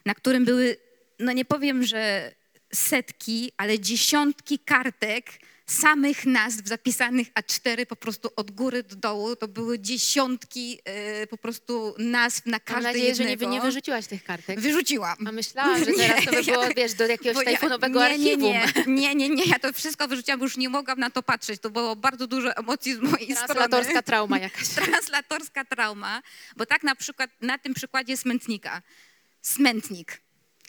[0.06, 0.78] na którym były,
[1.20, 2.32] no nie powiem, że
[2.74, 5.26] setki, ale dziesiątki kartek
[5.72, 9.36] samych nazw zapisanych A4 po prostu od góry do dołu.
[9.36, 13.54] To były dziesiątki e, po prostu nazw na Mam każde nadzieję, że nie, jednego.
[13.54, 14.60] nie wyrzuciłaś tych kartek.
[14.60, 15.16] Wyrzuciłam.
[15.28, 18.54] A myślałam, że teraz to by było, wiesz, do jakiegoś Bo ja- tajfunowego nie, archiwum.
[18.54, 21.62] Nie, nie, nie, nie, ja to wszystko wyrzuciłam, bo już nie mogłam na to patrzeć.
[21.62, 23.36] To było bardzo dużo emocji z mojej strony.
[23.48, 24.68] Translatorska trauma jakaś.
[24.86, 26.22] Translatorska trauma,
[26.58, 28.82] bo tak na przykład na tym przykładzie smętnika.
[29.42, 30.22] Smętnik.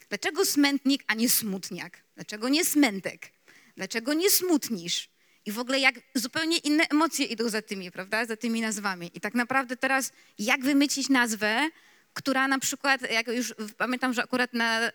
[0.09, 1.99] Dlaczego smętnik, a nie smutniak?
[2.15, 3.33] Dlaczego nie smętek?
[3.77, 5.09] Dlaczego nie smutnisz?
[5.47, 8.25] I w ogóle jak zupełnie inne emocje idą za tymi, prawda?
[8.25, 9.11] Za tymi nazwami.
[9.15, 11.71] I tak naprawdę teraz jak wymycić nazwę,
[12.15, 14.91] która na przykład, jak już pamiętam, że akurat na, e,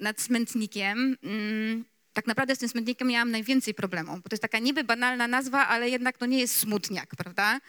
[0.00, 4.58] nad smętnikiem, mm, tak naprawdę z tym smętnikiem miałam najwięcej problemów, bo to jest taka
[4.58, 7.60] niby banalna nazwa, ale jednak to nie jest smutniak, prawda?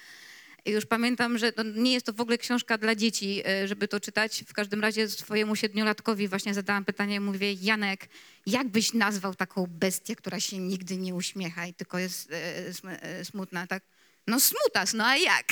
[0.65, 4.43] Już pamiętam, że nie jest to w ogóle książka dla dzieci, e, żeby to czytać.
[4.47, 8.09] W każdym razie swojemu siedmiolatkowi właśnie zadałam pytanie, mówię, Janek,
[8.45, 12.65] jak byś nazwał taką bestię, która się nigdy nie uśmiecha i tylko jest e,
[13.01, 13.83] e, smutna, tak?
[14.27, 15.51] No smutas, no a jak?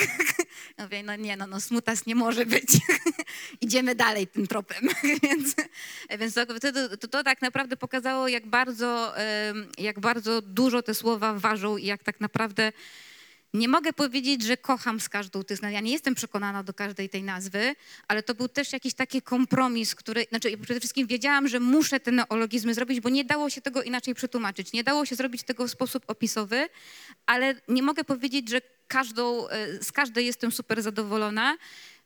[0.78, 2.68] Ja Mówię, no nie, no, no smutas nie może być.
[3.62, 4.90] Idziemy dalej tym tropem.
[5.24, 5.56] więc
[6.20, 9.14] więc to, to, to, tak naprawdę pokazało, jak bardzo,
[9.78, 12.72] jak bardzo dużo te słowa ważą i jak tak naprawdę
[13.54, 15.74] nie mogę powiedzieć, że kocham z każdą tych nazw.
[15.74, 17.76] Ja nie jestem przekonana do każdej tej nazwy,
[18.08, 22.12] ale to był też jakiś taki kompromis, który, znaczy przede wszystkim wiedziałam, że muszę te
[22.12, 24.74] neologizmy zrobić, bo nie dało się tego inaczej przetłumaczyć.
[24.74, 26.70] Nie dało się zrobić tego w sposób opisowy,
[27.26, 31.58] ale nie mogę powiedzieć, że każdą, e, z każdej jestem super zadowolona.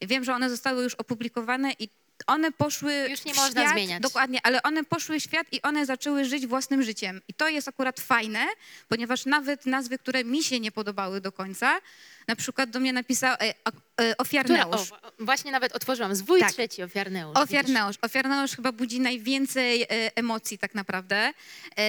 [0.01, 1.89] Wiem, że one zostały już opublikowane i
[2.27, 4.01] one poszły Już nie w można świat, zmieniać.
[4.01, 7.21] Dokładnie, ale one poszły w świat i one zaczęły żyć własnym życiem.
[7.27, 8.47] I to jest akurat fajne,
[8.87, 11.79] ponieważ nawet nazwy, które mi się nie podobały do końca,
[12.27, 13.53] na przykład do mnie napisał e, e,
[13.95, 14.91] Która, Ofiarneusz.
[14.91, 16.15] o, właśnie nawet otworzyłam.
[16.15, 16.51] Zwój Tak.
[16.51, 17.35] trzeci, ofiarneusz.
[17.35, 17.43] widzisz.
[17.49, 17.95] Ofiarneusz.
[18.01, 21.33] Ofiarneusz chyba budzi najwięcej e, emocji tak naprawdę.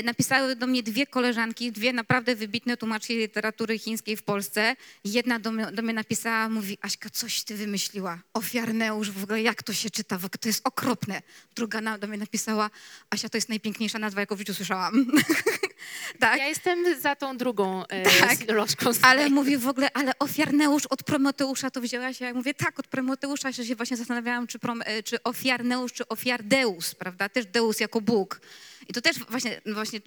[0.04, 4.76] Napisały do mnie dwie koleżanki, dwie naprawdę wybitne tłumaczki literatury chińskiej w Polsce.
[5.04, 8.18] Jedna do mnie, do mnie napisała, mówi, Aśka, coś ty wymyśliła.
[8.34, 11.22] Ofiarneusz, w ogóle jak to się czyta, w ogóle to jest okropne.
[11.54, 12.70] Druga do mnie napisała,
[13.10, 15.06] Asia, to jest najpiękniejsza nazwa, jaką w życiu słyszałam.
[16.20, 16.38] tak?
[16.38, 18.50] Ja jestem za tą drugą e, Tak.
[18.50, 18.90] lożką.
[19.02, 22.20] Ale mówię w ogóle, ale ofiarneusz od Prometeusza to wzięłaś?
[22.20, 26.94] Ja mówię, tak, od Prometeusza się właśnie zastanawiałam, czy, prom, e, czy ofiarneusz, czy ofiardeus,
[26.94, 27.28] prawda?
[27.28, 28.40] Też Deus jako Bóg.
[28.88, 30.00] I to też właśnie, właśnie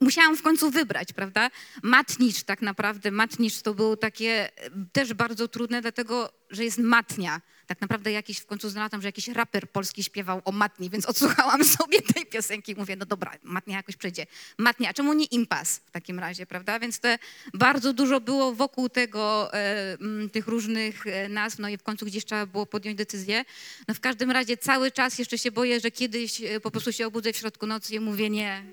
[0.00, 1.50] musiałam w końcu wybrać, prawda?
[1.82, 7.40] Matnicz tak naprawdę, matnicz to było takie e, też bardzo trudne, dlatego, że jest matnia.
[7.66, 11.64] Tak naprawdę jakiś, w końcu znalazłam, że jakiś raper polski śpiewał o matni, więc odsłuchałam
[11.78, 14.26] sobie tej piosenki i mówię, no dobra, matnia jakoś przejdzie.
[14.58, 16.78] Matnia, a czemu nie impas w takim razie, prawda?
[16.78, 17.18] Więc te
[17.54, 19.98] bardzo dużo było wokół tego, e,
[20.32, 23.44] tych różnych e, nazw, no i w końcu gdzieś trzeba było podjąć decyzję.
[23.88, 27.06] No w każdym razie cały czas jeszcze się boję, że kiedyś e, po prostu się
[27.06, 28.64] obudzę w środku nocy i mówię, nie,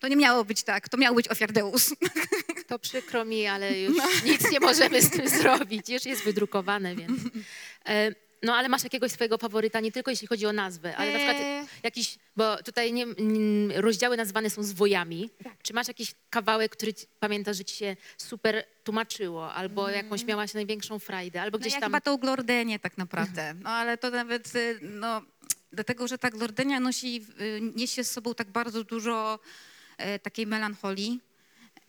[0.00, 1.90] to nie miało być tak, to miał być ofiardeus.
[2.68, 5.88] To przykro mi, ale już nic nie możemy z tym zrobić.
[5.88, 7.20] Już jest wydrukowane, więc...
[7.88, 11.18] E, no ale masz jakiegoś swojego faworyta, nie tylko jeśli chodzi o nazwę, ale na
[11.18, 11.66] przykład Eee.
[11.82, 15.30] jakiś, bo tutaj nie, mm, rozdziały nazwane są zwojami.
[15.62, 20.98] Czy masz jakiś kawałek, który pamiętasz, że ci się super tłumaczyło, albo jakąś miałaś największą
[20.98, 21.90] frajdę, albo No gdzieś ja tam...
[21.90, 23.54] chyba tą glordenię tak naprawdę.
[23.54, 25.22] No ale to nawet, y, no,
[25.72, 29.38] dlatego, że ta glordenia nosi, y, niesie z sobą tak bardzo dużo
[29.98, 31.20] e, takiej melancholii.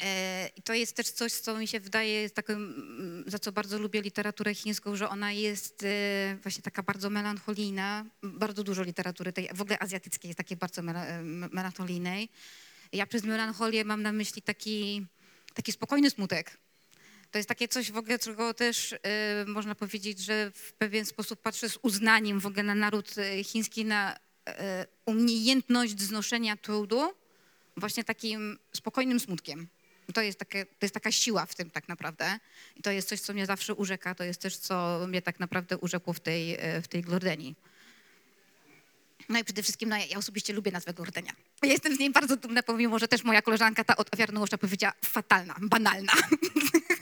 [0.03, 4.01] E, I to jest też coś, co mi się wydaje, takim, za co bardzo lubię
[4.01, 8.05] literaturę chińską, że ona jest e, właśnie taka bardzo melancholijna.
[8.23, 10.83] Bardzo dużo literatury tej, w ogóle azjatyckiej jest takiej bardzo e,
[11.23, 12.29] me- melancholijnej.
[12.91, 15.05] Ja przez melancholię mam na myśli taki,
[15.53, 16.57] taki spokojny smutek.
[17.31, 18.97] To jest takie coś w ogóle, czego też y,
[19.47, 24.15] można powiedzieć, że w pewien sposób patrzę z uznaniem w ogóle na naród chiński, na
[24.15, 24.51] y,
[25.05, 27.13] umiejętność znoszenia trudu
[27.77, 29.67] właśnie takim spokojnym smutkiem.
[30.13, 32.39] To jest, takie, to jest taka siła w tym tak naprawdę.
[32.75, 34.15] I to jest coś, co mnie zawsze urzeka.
[34.15, 37.55] To jest też, co mnie tak naprawdę urzekło w tej, y, w tej Glordenii.
[39.29, 41.31] No i przede wszystkim no, ja, osobiście lubię nazwę Glordenia.
[41.63, 45.55] Jestem z niej bardzo dumna, pomimo, że też moja koleżanka, ta od ofiarneuszcza powiedziała fatalna,
[45.61, 46.13] banalna.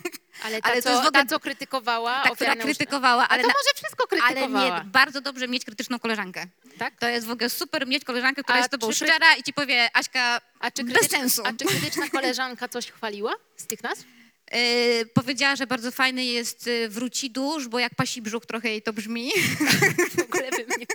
[0.45, 3.43] Ale ta, ale to co, jest w ogóle- ta co krytykowała, Ta, która krytykowała, Ale
[3.43, 4.79] ale, to może wszystko ale krytykowała.
[4.79, 6.47] nie, bardzo dobrze mieć krytyczną koleżankę.
[6.77, 6.93] Tak?
[6.99, 9.43] To jest w ogóle super mieć koleżankę, która A jest z tobą czy szczera i
[9.43, 11.41] ci powie, Aśka, A czy, bez krytyczna, sensu.
[11.45, 14.03] a czy krytyczna koleżanka coś chwaliła z tych nazw?
[14.53, 18.81] Yy, powiedziała, że bardzo fajny jest yy, wróci dusz, bo jak pasi brzuch trochę jej
[18.81, 19.31] to brzmi.
[20.17, 20.85] W ogóle bym nie,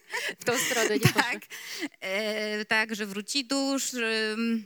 [0.40, 1.38] w tą stronę nie tak,
[2.58, 3.94] Yy, tak, że wróci dusz.
[3.94, 4.64] ym,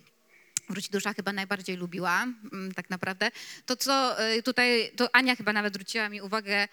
[0.68, 2.22] Wróci dusza chyba najbardziej lubiła,
[2.52, 3.30] mm, tak naprawdę.
[3.66, 6.68] To, co y, tutaj, to Ania chyba nawet zwróciła mi uwagę,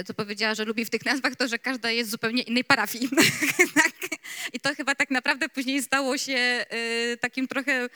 [0.00, 3.08] y, to powiedziała, że lubi w tych nazwach to, że każda jest zupełnie innej parafii.
[3.74, 3.92] tak?
[4.52, 6.64] I to chyba tak naprawdę później stało się
[7.12, 7.88] y, takim trochę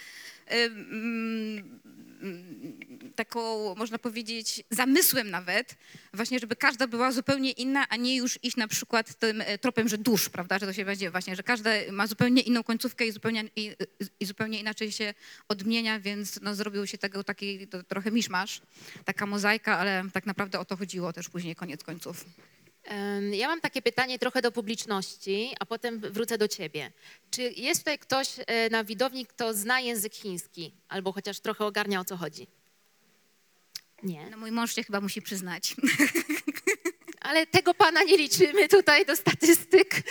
[0.46, 1.80] mm,
[3.16, 5.76] taką, można powiedzieć, zamysłem nawet,
[6.14, 9.88] właśnie, żeby każda była zupełnie inna, a nie już iść na przykład tym e, tropem,
[9.88, 13.12] że dusz, prawda, że to się będzie właśnie, że każda ma zupełnie inną końcówkę i
[13.12, 13.76] zupełnie, i,
[14.20, 15.14] i zupełnie inaczej się
[15.48, 18.62] odmienia, więc no, zrobił się tego taki trochę miszmasz,
[19.04, 22.24] taka mozaika, ale tak naprawdę o to chodziło też później, koniec końców.
[23.32, 26.92] Ja mam takie pytanie trochę do publiczności, a potem wrócę do ciebie.
[27.30, 32.00] Czy jest tutaj ktoś e, na widowni, kto zna język chiński, albo chociaż trochę ogarnia
[32.00, 32.46] o co chodzi?
[34.02, 34.30] Nie.
[34.30, 35.74] No, mój mąż się chyba musi przyznać.
[37.20, 40.02] Ale tego pana nie liczymy tutaj do statystyk.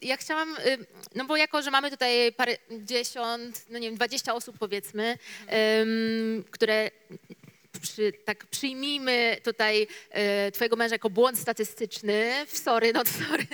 [0.00, 4.34] Ja chciałam, ym, no bo jako, że mamy tutaj parę dziesiąt, no nie wiem, dwadzieścia
[4.34, 5.18] osób powiedzmy,
[5.80, 6.90] ym, które
[7.92, 9.86] przy, tak przyjmijmy tutaj
[10.48, 13.46] y, twojego męża jako błąd statystyczny, sorry, not sorry.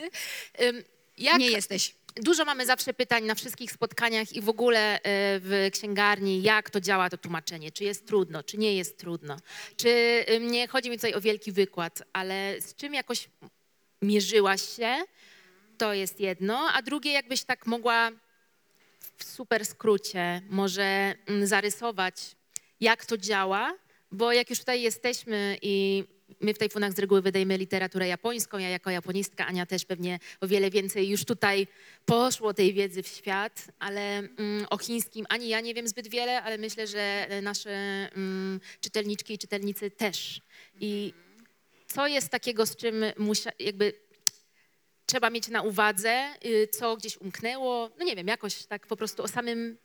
[1.19, 1.95] Jak, Nie jesteś.
[2.17, 5.01] Dużo mamy zawsze pytań na wszystkich spotkaniach i w ogóle e,
[5.41, 9.37] w księgarni, jak to działa to tłumaczenie, czy jest trudno, czy nie jest trudno.
[9.77, 9.91] Czy
[10.27, 13.29] e, nie chodzi mi tutaj o wielki wykład, ale z czym jakoś
[14.03, 14.97] mierzyłaś się,
[15.79, 18.11] to jest jedno, a drugie jakbyś tak mogła
[19.17, 22.15] w super skrócie może mm, zarysować,
[22.81, 23.75] jak to działa,
[24.13, 26.05] bo jak już tutaj jesteśmy i
[26.41, 30.49] my w Tajfunach z reguły wydajemy literaturę japońską, ja jako japonistka, Ania też pewnie o
[30.49, 31.67] wiele więcej już tutaj
[32.05, 36.43] poszło tej wiedzy w świat, ale mm, o chińskim ani ja nie wiem zbyt wiele,
[36.43, 37.71] ale myślę, że nasze
[38.15, 40.41] mm, czytelniczki i czytelnicy też.
[40.81, 41.13] I
[41.87, 43.93] co jest takiego, z czym musia, jakby
[45.07, 49.23] trzeba mieć na uwadze, y, co gdzieś umknęło, no nie wiem, jakoś tak po prostu
[49.23, 49.79] o samym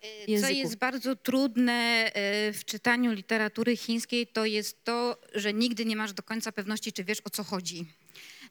[0.00, 0.54] Co języku.
[0.54, 6.12] jest bardzo trudne e, w czytaniu literatury chińskiej, to jest to, że nigdy nie masz
[6.12, 7.86] do końca pewności, czy wiesz o co chodzi.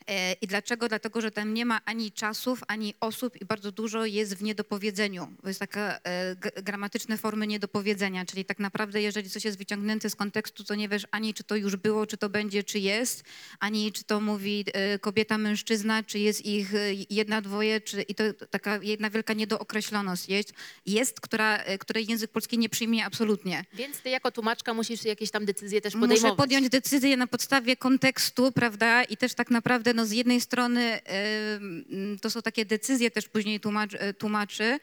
[0.08, 0.88] E, I dlaczego?
[0.88, 5.28] Dlatego, że tam nie ma ani czasów, ani osób i bardzo dużo jest w niedopowiedzeniu.
[5.42, 10.16] To jest taka e, gramatyczne formy niedopowiedzenia, czyli tak naprawdę jeżeli coś jest wyciągnięte z
[10.16, 13.24] kontekstu, to nie wiesz ani czy to już było, czy to będzie, czy jest,
[13.60, 16.72] ani czy to mówi e, kobieta, mężczyzna, czy jest ich
[17.10, 20.54] jedna, dwoje, czy i to taka jedna wielka niedookreśloność jest,
[20.86, 23.66] jest która, której język polski nie przyjmie absolutnie.
[23.74, 26.22] Więc ty jako tłumaczka musisz jakieś tam decyzje też podejmować.
[26.22, 29.04] Muszę podjąć decyzję na podstawie kontekstu, prawda?
[29.04, 31.00] I też tak naprawdę no, z jednej strony
[32.22, 34.80] to są takie decyzje też później tłumacz, e, tłumaczy,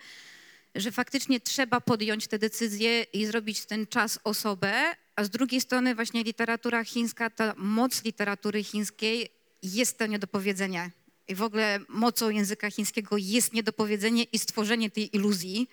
[0.74, 4.72] że faktycznie trzeba podjąć te decyzje i zrobić ten czas osobę,
[5.16, 9.28] a z drugiej strony właśnie literatura chińska, ta moc literatury chińskiej
[9.62, 10.90] jest to niedopowiedzenie.
[11.28, 15.68] I w ogóle mocą języka chińskiego jest niedopowiedzenie i stworzenie tej iluzji,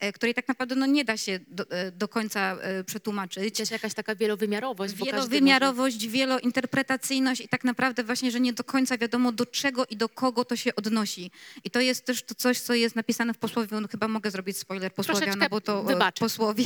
[0.00, 3.70] e, której tak naprawdę no, nie da się do, e, do końca e, przetłumaczyć Też
[3.70, 4.94] jakaś taka wielowymiarowość.
[4.94, 10.08] wielowymiarowość, wielointerpretacyjność i tak naprawdę właśnie, że nie do końca wiadomo do czego i do
[10.08, 11.30] kogo to się odnosi.
[11.64, 14.56] I to jest też to coś, co jest napisane w posłowie, no chyba mogę zrobić
[14.58, 16.20] spoiler posłowia, no bo to wybaczę.
[16.20, 16.64] posłowie.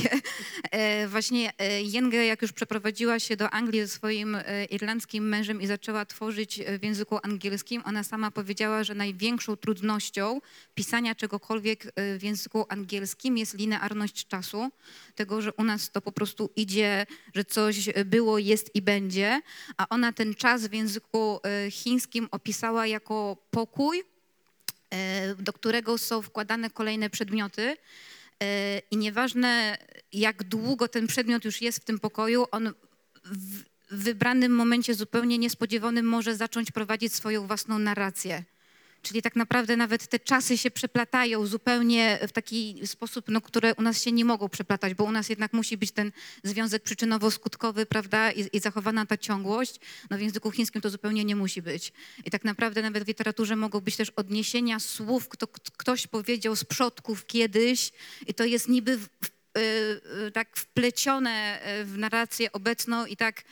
[1.07, 4.37] Właśnie Jenge, jak już przeprowadziła się do Anglii ze swoim
[4.69, 10.41] irlandzkim mężem i zaczęła tworzyć w języku angielskim, ona sama powiedziała, że największą trudnością
[10.75, 14.69] pisania czegokolwiek e, w języku angielskim jest linearność czasu,
[15.15, 19.41] tego, że u nas to po prostu idzie, że coś było, jest i będzie,
[19.77, 24.03] a ona ten czas w języku e, chińskim opisała jako pokój,
[24.89, 27.77] e, do którego są wkładane kolejne przedmioty.
[28.91, 29.77] I nieważne,
[30.13, 32.73] jak długo ten przedmiot już jest w tym pokoju, on
[33.23, 38.43] w w wybranym momencie zupełnie niespodziewanym może zacząć prowadzić swoją własną narrację.
[39.01, 43.81] Czyli tak naprawdę nawet te czasy się przeplatają zupełnie w taki sposób, no, które u
[43.81, 46.11] nas się nie mogą przeplatać, bo u nas jednak musi być ten
[46.43, 49.75] związek przyczynowo-skutkowy, prawda, i, i zachowana ta ciągłość.
[50.09, 51.93] No w języku chińskim to zupełnie nie musi być.
[52.25, 55.47] I tak naprawdę nawet w literaturze mogą być też odniesienia słów, kto,
[55.77, 57.91] ktoś powiedział z przodków kiedyś
[58.27, 59.59] i to jest niby w, y,
[60.27, 63.43] y, tak wplecione w narrację obecną i tak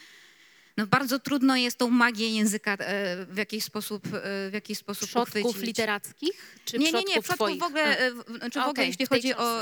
[0.78, 4.10] no bardzo trudno jest tą magię języka e, w jakiś sposób, e,
[4.50, 5.68] w jakiś sposób Przodków uchwycić.
[5.68, 6.56] literackich?
[6.66, 7.60] Czy nie, nie, nie, przodków twoich?
[7.60, 9.60] w ogóle, e, w- znaczy w ogóle okej, jeśli w chodzi o,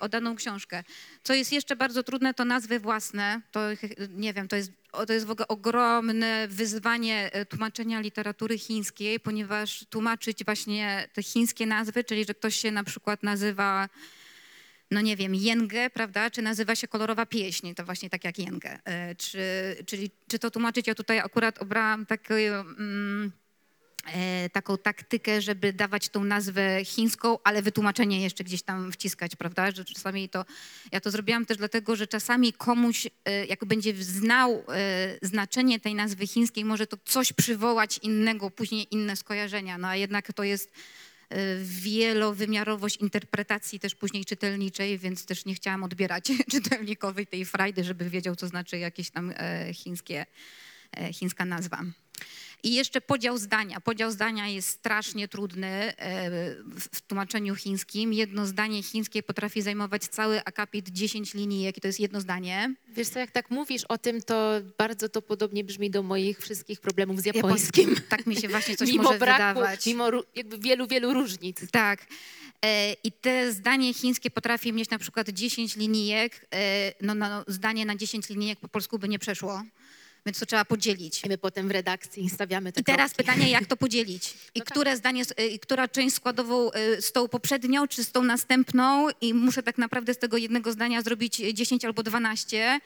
[0.00, 0.84] o daną książkę.
[1.22, 3.40] Co jest jeszcze bardzo trudne, to nazwy własne.
[3.52, 3.60] To
[4.10, 4.72] nie wiem, to jest,
[5.06, 12.04] to jest w ogóle ogromne wyzwanie tłumaczenia literatury chińskiej, ponieważ tłumaczyć właśnie te chińskie nazwy,
[12.04, 13.88] czyli że ktoś się na przykład nazywa
[14.90, 18.78] no nie wiem, jęgę, prawda, czy nazywa się kolorowa pieśń, to właśnie tak jak jęgę.
[18.84, 19.38] E, Czy,
[19.86, 23.32] czyli, czy to tłumaczyć, ja tutaj akurat obrałam takie, mm,
[24.06, 29.70] e, taką taktykę, żeby dawać tą nazwę chińską, ale wytłumaczenie jeszcze gdzieś tam wciskać, prawda?
[29.70, 30.44] Że czasami to,
[30.92, 34.64] ja to zrobiłam też dlatego, że czasami komuś, e, jak będzie znał
[35.22, 40.32] znaczenie tej nazwy chińskiej, może to coś przywołać innego, później inne skojarzenia, no a jednak
[40.32, 40.72] to jest
[41.62, 48.36] wielowymiarowość interpretacji też później czytelniczej, więc też nie chciałam odbierać czytelnikowi tej frajdy, żeby wiedział,
[48.36, 50.26] co znaczy jakieś tam e, chińskie,
[50.96, 51.82] e, chińska nazwa.
[52.64, 53.80] I jeszcze podział zdania.
[53.80, 56.30] Podział zdania jest strasznie trudny e,
[56.92, 58.12] w tłumaczeniu chińskim.
[58.12, 62.74] Jedno zdanie chińskie potrafi zajmować cały akapit 10 linijek i to jest jedno zdanie.
[62.88, 66.80] Wiesz co, jak tak mówisz o tym, to bardzo to podobnie brzmi do moich wszystkich
[66.80, 67.96] problemów z japońskim.
[68.08, 69.86] Tak mi się właśnie coś mimo może braku, wydawać.
[69.86, 71.60] mimo jakby wielu, wielu różnic.
[71.70, 72.06] Tak.
[72.64, 76.46] E, I te zdanie chińskie potrafi mieć na przykład 10 linijek.
[76.54, 79.62] e, No, no, zdanie na 10 linijek po polsku by nie przeszło,
[80.26, 81.24] więc to trzeba podzielić.
[81.24, 83.24] I my potem w redakcji stawiamy te I teraz kropki.
[83.32, 84.28] pytanie, jak to podzielić?
[84.54, 84.70] I No tak.
[84.74, 88.22] które zdanie, s- y, i która część składową y, z tą poprzednią, czy z tą
[88.22, 89.08] następną?
[89.20, 92.80] I muszę tak naprawdę z tego jednego zdania zrobić 10 albo 12.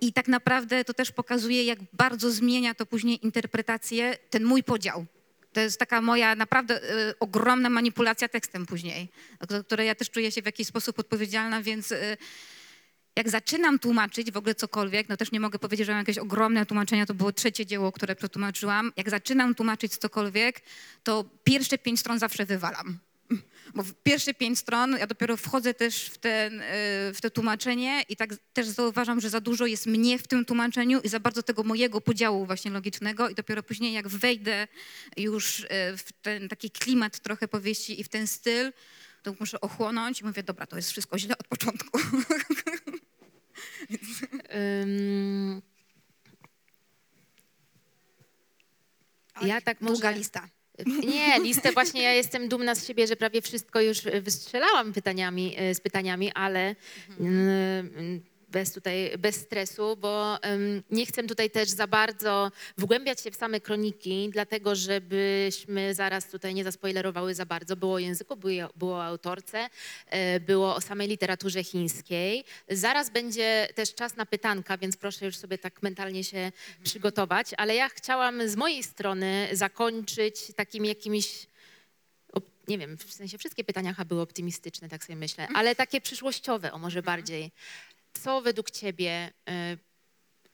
[0.00, 5.06] I tak naprawdę to też pokazuje, jak bardzo zmienia to później interpretację, ten mój podział.
[5.52, 9.08] To jest taka moja naprawdę y, ogromna manipulacja tekstem później,
[9.48, 12.16] do której ja też czuję się w jakiś sposób odpowiedzialna, więc y,
[13.16, 16.66] jak zaczynam tłumaczyć w ogóle cokolwiek, no też nie mogę powiedzieć, że mam jakieś ogromne
[16.66, 18.92] tłumaczenia, to było trzecie dzieło, które przetłumaczyłam.
[18.96, 20.62] Jak zaczynam tłumaczyć cokolwiek,
[21.02, 22.98] to pierwsze pięć stron zawsze wywalam.
[23.74, 26.64] Bo pierwsze pięć stron ja dopiero wchodzę też w, ten, y,
[27.14, 31.00] w te tłumaczenie i tak też zauważam, że za dużo jest mnie w tym tłumaczeniu
[31.00, 34.68] i za bardzo tego mojego podziału właśnie logicznego i dopiero później jak wejdę
[35.16, 38.72] już y, w ten taki klimat trochę powieści i w ten styl,
[39.22, 41.98] to muszę ochłonąć i mówię, dobra, to jest wszystko źle od początku.
[44.82, 45.62] Ym,
[49.42, 49.92] ja tak może...
[49.92, 50.48] Długa lista.
[50.86, 55.54] Nie, listę właśnie ja jestem dumna z siebie, że prawie wszystko już e, wystrzelałam pytaniami,
[55.58, 56.76] e, z pytaniami, ale
[57.20, 58.22] mm,
[58.52, 60.38] bez tutaj, bez stresu, bo
[60.90, 66.54] nie chcę tutaj też za bardzo wgłębiać się w same kroniki, dlatego żebyśmy zaraz tutaj
[66.54, 67.76] nie zaspoilerowały za bardzo.
[67.76, 69.68] Było o języku, było, było o autorce,
[70.06, 72.44] e, było o samej literaturze chińskiej.
[72.68, 76.52] Zaraz będzie też czas na pytanka, więc proszę już sobie tak mentalnie się
[76.84, 81.46] przygotować, ale ja chciałam z mojej strony zakończyć takim jakimś
[82.32, 86.00] op- nie wiem, w sensie wszystkie pytania chyba były optymistyczne, tak sobie myślę, ale takie
[86.00, 87.50] przyszłościowe, o może bardziej.
[88.12, 89.78] Co według ciebie, y,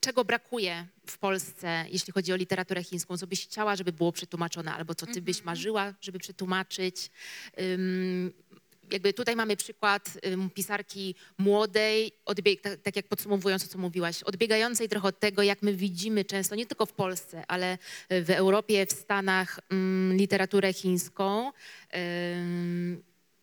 [0.01, 3.17] czego brakuje w Polsce, jeśli chodzi o literaturę chińską?
[3.17, 7.11] Co byś chciała, żeby było przetłumaczone, albo co ty byś marzyła, żeby przetłumaczyć?
[8.93, 10.19] Jakby tutaj mamy przykład
[10.55, 15.63] pisarki młodej, odbieg, tak, tak jak podsumowując to, co mówiłaś, odbiegającej trochę od tego, jak
[15.63, 17.79] my widzimy często, nie tylko w Polsce, ale
[18.11, 19.61] w Europie, w Stanach,
[20.13, 21.53] literaturę chińską.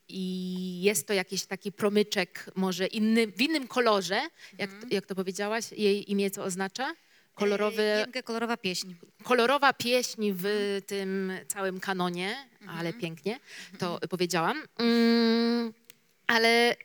[0.10, 4.22] I jest to jakiś taki promyczek, może inny, w innym kolorze,
[4.58, 6.94] jak, jak to powiedziałaś, jej imię co oznacza?
[7.34, 8.94] Kolorowy, Jęgę, kolorowa pieśń.
[9.24, 12.36] kolorowa pieśń w tym całym kanonie,
[12.68, 13.40] ale pięknie
[13.80, 14.64] to powiedziałam.
[14.78, 15.74] Mm,
[16.28, 16.76] ale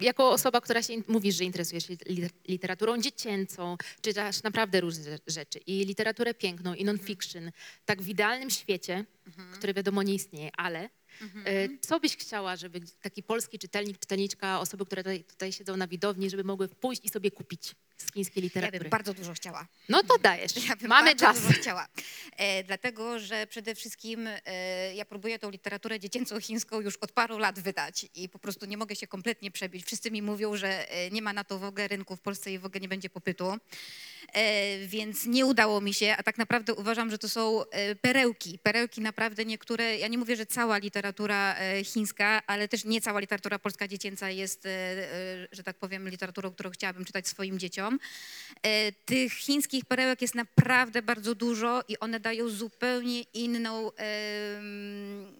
[0.00, 5.18] jako osoba, która się in- mówisz, że interesuje się li- literaturą dziecięcą, czytasz naprawdę różne
[5.26, 7.50] rzeczy i literaturę piękną i non-fiction,
[7.84, 9.04] tak w idealnym świecie,
[9.54, 10.90] który wiadomo nie istnieje, ale
[11.44, 15.86] e, co byś chciała, żeby taki polski czytelnik, czytelniczka, osoby, które tutaj, tutaj siedzą na
[15.86, 18.80] widowni, żeby mogły pójść i sobie kupić z chińskiej Ja literatury?
[18.80, 19.66] bym bardzo dużo chciała.
[19.88, 20.52] No to dajesz.
[20.68, 21.40] Ja bym Mamy bardzo czas.
[21.42, 21.86] Dużo chciała.
[22.36, 27.38] E, dlatego, że przede wszystkim e, ja próbuję tą literaturę dziecięcą chińską już od paru
[27.38, 29.86] lat wydać i po prostu nie mogę się kompletnie przebić.
[29.86, 32.58] Wszyscy mi mówią, że e, nie ma na to w ogóle rynku w Polsce i
[32.58, 33.58] w ogóle nie będzie popytu.
[34.34, 38.58] E, więc nie udało mi się, a tak naprawdę uważam, że to są e, perełki.
[38.58, 43.20] Perełki naprawdę niektóre, ja nie mówię, że cała literatura e, chińska, ale też nie cała
[43.20, 44.68] literatura polska dziecięca jest,
[45.52, 47.83] że tak powiem, literaturą, którą chciałabym czytać swoim dzieciom.
[48.62, 53.90] E, Tych chińskich perełek jest naprawdę bardzo dużo i one dają zupełnie inną,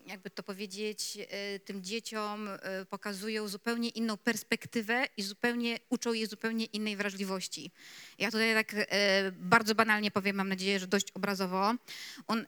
[0.07, 6.27] jakby to powiedzieć, e, tym dzieciom e, pokazują zupełnie inną perspektywę i zupełnie uczą je
[6.27, 7.71] zupełnie innej wrażliwości.
[8.19, 8.75] Ja tutaj tak
[9.33, 11.75] bardzo banalnie powiem, mam nadzieję, że dość obrazowo.
[12.27, 12.47] On,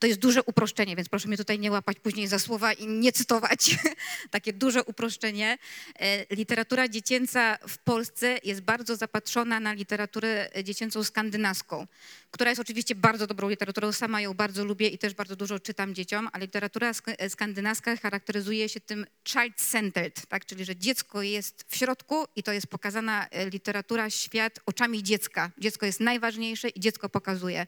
[0.00, 3.12] to jest duże uproszczenie, więc proszę mnie tutaj nie łapać później za słowa i nie
[3.12, 3.76] cytować.
[4.30, 5.58] Takie duże uproszczenie.
[5.98, 11.86] E, Literatura dziecięca w Polsce jest bardzo zapatrzona na literaturę dziecięcą skandynawską,
[12.30, 15.94] która jest oczywiście bardzo dobrą literaturą, sama ją bardzo lubię i też bardzo dużo czytam
[15.94, 20.46] dzieciom, ale literatura sk- skandynawska charakteryzuje się tym child-centered, tak?
[20.46, 25.50] czyli że dziecko jest w środku i to jest pokazana e, literatura, świat oczami dziecka.
[25.58, 27.66] Dziecko jest najważniejsze i dziecko pokazuje.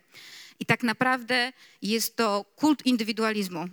[0.63, 1.53] I tak naprawdę
[1.83, 3.69] jest to kult indywidualizmu.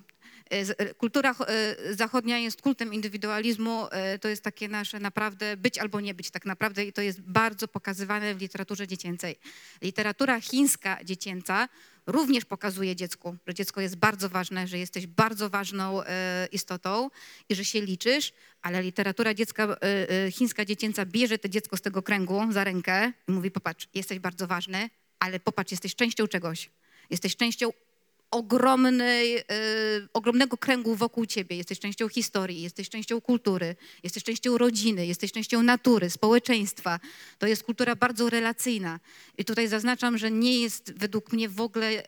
[0.51, 3.87] E, e, Kultura e, zachodnia jest kultem indywidualizmu,
[4.21, 7.67] to jest takie nasze naprawdę być albo nie być tak naprawdę i to jest bardzo
[7.67, 9.35] pokazywane w literaturze dziecięcej.
[9.81, 11.69] Literatura chińska dziecięca
[12.07, 16.01] również pokazuje dziecku, że dziecko jest bardzo ważne, że jesteś bardzo ważną
[16.51, 17.09] istotą
[17.49, 19.77] i że się liczysz, ale literatura dziecka,
[20.31, 24.47] chińska dziecięca bierze to dziecko z tego kręgu za rękę i mówi popatrz, jesteś bardzo
[24.47, 24.89] ważny,
[25.20, 26.70] ale popatrz, jesteś częścią czegoś.
[27.09, 27.72] Jesteś częścią
[28.32, 29.43] ogromnej, e,
[30.13, 31.57] ogromnego kręgu wokół ciebie.
[31.57, 36.99] Jesteś częścią historii, jesteś częścią kultury, jesteś częścią rodziny, jesteś częścią natury, społeczeństwa.
[37.39, 38.99] To jest kultura bardzo relacyjna.
[39.38, 42.03] I tutaj zaznaczam, że nie jest według mnie w ogóle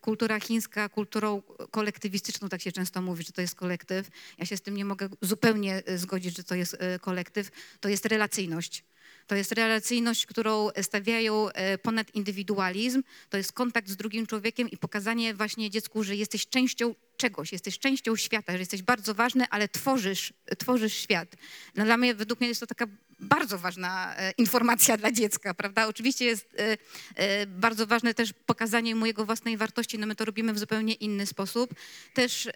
[0.00, 4.08] kultura chińska kulturą kolektywistyczną, tak się często mówi, że to jest kolektyw.
[4.38, 7.50] Ja się z tym nie mogę zupełnie e, zgodzić, że to jest e, kolektyw.
[7.80, 8.84] To jest relacyjność.
[9.30, 13.02] To jest relacyjność, którą stawiają e, ponad indywidualizm.
[13.28, 17.78] To jest kontakt z drugim człowiekiem i pokazanie właśnie dziecku, że jesteś częścią czegoś, jesteś
[17.78, 21.36] częścią świata, że jesteś bardzo ważny, ale tworzysz, tworzysz świat.
[21.76, 22.86] No dla mnie, według mnie jest to taka
[23.20, 25.86] bardzo ważna e, informacja dla dziecka, prawda?
[25.86, 26.78] Oczywiście jest e,
[27.14, 31.26] e, bardzo ważne też pokazanie mojego własnej wartości, no my to robimy w zupełnie inny
[31.26, 31.74] sposób.
[32.14, 32.48] Też...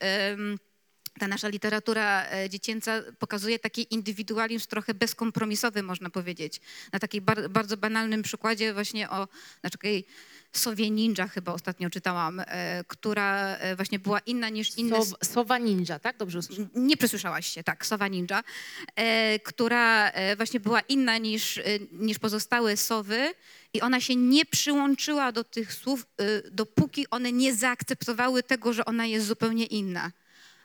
[1.19, 6.61] ta nasza literatura e, dziecięca pokazuje taki indywidualizm trochę bezkompromisowy, można powiedzieć.
[6.93, 9.29] Na takim bar- bardzo banalnym przykładzie właśnie o
[9.62, 10.07] na takiej
[10.53, 15.05] sowie ninja chyba ostatnio czytałam, e, która e, właśnie była inna niż inne...
[15.05, 16.17] Sow, sowa ninja, tak?
[16.17, 16.71] Dobrze usłyszałam.
[16.75, 18.43] Nie przesłyszałaś się, tak, Sowa Ninja,
[19.43, 21.61] która właśnie była inna niż,
[21.93, 23.35] niż pozostałe sowy
[23.75, 26.07] i ona się nie przyłączyła do tych słów,
[26.51, 30.11] dopóki one nie zaakceptowały tego, że ona jest zupełnie inna.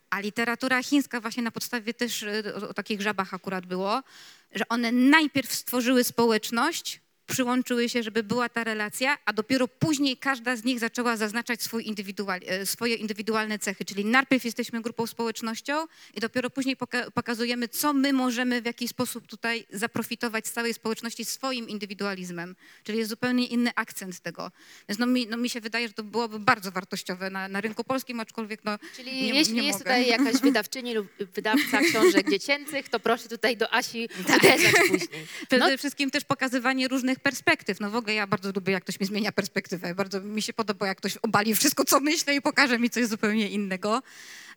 [0.10, 4.03] A literatura chińska właśnie na podstawie też, e, o, o takich żabach akurat było,
[4.51, 10.55] że one najpierw stworzyły społeczność, przyłączyły się, żeby była ta relacja, a dopiero później każda
[10.55, 13.86] z nich zaczęła zaznaczać swój indywidual, e, swoje indywidualne cechy.
[13.86, 18.89] Czyli najpierw jesteśmy grupą społecznością i dopiero później poka- pokazujemy, co my możemy w jakiś
[18.89, 22.55] sposób tutaj zaprofitować z całej społeczności swoim indywidualizmem.
[22.84, 24.51] Czyli jest zupełnie inny akcent tego.
[24.89, 27.84] Więc no mi, no mi się wydaje, że to byłoby bardzo wartościowe na, na rynku
[27.84, 29.91] polskim, aczkolwiek no, Czyli nie, jeśli nie jest mogę.
[29.91, 34.38] tutaj jakaś wydawczyni lub wydawca książek dziecięcych, to proszę tutaj do Asi Tak.
[34.38, 35.27] uderzać później.
[35.47, 37.80] Przede wszystkim też pokazywanie różnych perspektyw.
[37.80, 39.95] No w ogóle ja bardzo lubię, jak ktoś mi zmienia perspektywę.
[39.95, 43.49] Bardzo mi się podoba, jak ktoś obali wszystko, co myślę i pokaże mi coś zupełnie
[43.49, 44.01] innego.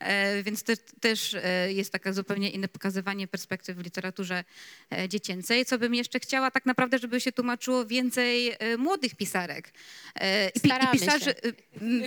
[0.00, 4.44] E, więc te, też e, jest takie zupełnie inne pokazywanie perspektyw w literaturze
[4.92, 5.64] e, dziecięcej.
[5.64, 9.72] Co bym jeszcze chciała tak naprawdę, żeby się tłumaczyło więcej młodych pisarek.
[10.54, 11.34] I, i pisarzy,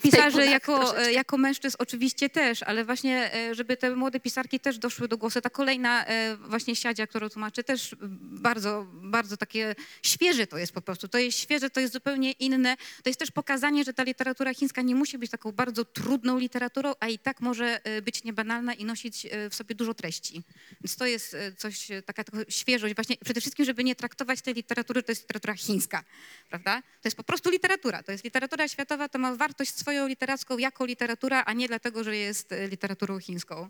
[0.04, 1.14] pisarzy jako, troszeczkę.
[1.14, 5.42] jako mężczyzn oczywiście też, ale właśnie, żeby te młode pisarki też doszły do głosu.
[5.42, 6.06] Ta kolejna
[6.40, 11.08] właśnie siadzia, którą tłumaczę, też bardzo, bardzo takie świeże to jest po prostu.
[11.08, 12.78] To jest świeże, to jest zupełnie inne.
[13.04, 16.94] To jest też pokazanie, że ta literatura chińska nie musi być taką bardzo trudną literaturą,
[17.00, 20.44] a i tak może być niebanalna i nosić e, w sobie dużo treści.
[20.82, 22.96] Więc to jest e, coś, taka świeżość.
[22.96, 26.04] Właśnie przede wszystkim, żeby nie traktować tej literatury, to jest literatura chińska,
[26.50, 26.82] prawda?
[26.82, 28.04] To jest po prostu literatura.
[28.04, 32.18] To jest literatura światowa, to ma wartość swoją literacką jako literatura, a nie dlatego, że
[32.18, 33.70] jest literaturą chińską.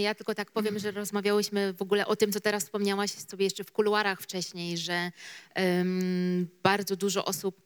[0.00, 3.64] Ja tylko tak powiem, że rozmawiałyśmy w ogóle o tym, co teraz wspomniałaś sobie jeszcze
[3.64, 5.12] w kuluarach wcześniej, że
[5.54, 7.56] em, bardzo dużo osób,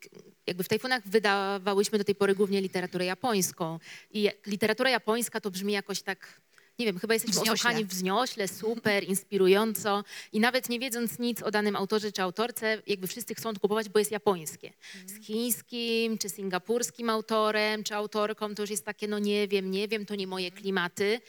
[0.47, 3.79] jakby w tajfunach wydawałyśmy do tej pory głównie literaturę japońską.
[4.11, 6.41] I literatura japońska to brzmi jakoś tak,
[6.79, 7.53] nie wiem, chyba jesteśmy Wzniośle.
[7.53, 13.07] otoczani wzniośle, super, inspirująco i nawet nie wiedząc nic o danym autorze czy autorce, jakby
[13.07, 14.73] wszyscy chcą kupować, bo jest japońskie.
[15.07, 19.89] Z chińskim czy singapurskim autorem czy autorką to już jest takie, no nie wiem, nie
[19.89, 21.21] wiem, to nie moje klimaty.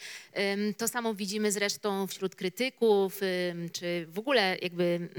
[0.53, 3.19] Ym, To samo widzimy zresztą wśród krytyków,
[3.73, 5.09] czy w ogóle jakby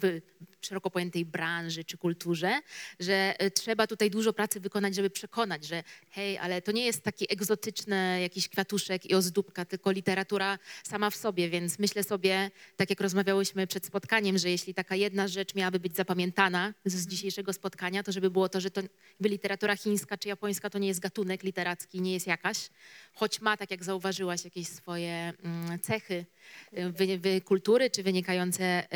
[0.00, 0.20] w
[0.66, 2.60] szeroko pojętej branży czy kulturze,
[3.00, 7.02] że y, trzeba tutaj dużo pracy wykonać, żeby przekonać, że hej, ale to nie jest
[7.02, 12.90] taki egzotyczny jakiś kwiatuszek i ozdóbka, tylko literatura sama w sobie, więc myślę sobie, tak
[12.90, 17.52] jak rozmawiałyśmy przed spotkaniem, że jeśli taka jedna rzecz miałaby być zapamiętana z, z dzisiejszego
[17.52, 18.80] spotkania, to żeby było to, że to
[19.20, 22.70] literatura chińska czy japońska to nie jest gatunek literacki, nie jest jakaś,
[23.14, 26.26] choć ma, tak jak zauważyłaś, jakieś swoje mm, cechy
[26.78, 28.86] y, wy, wy, kultury czy wynikające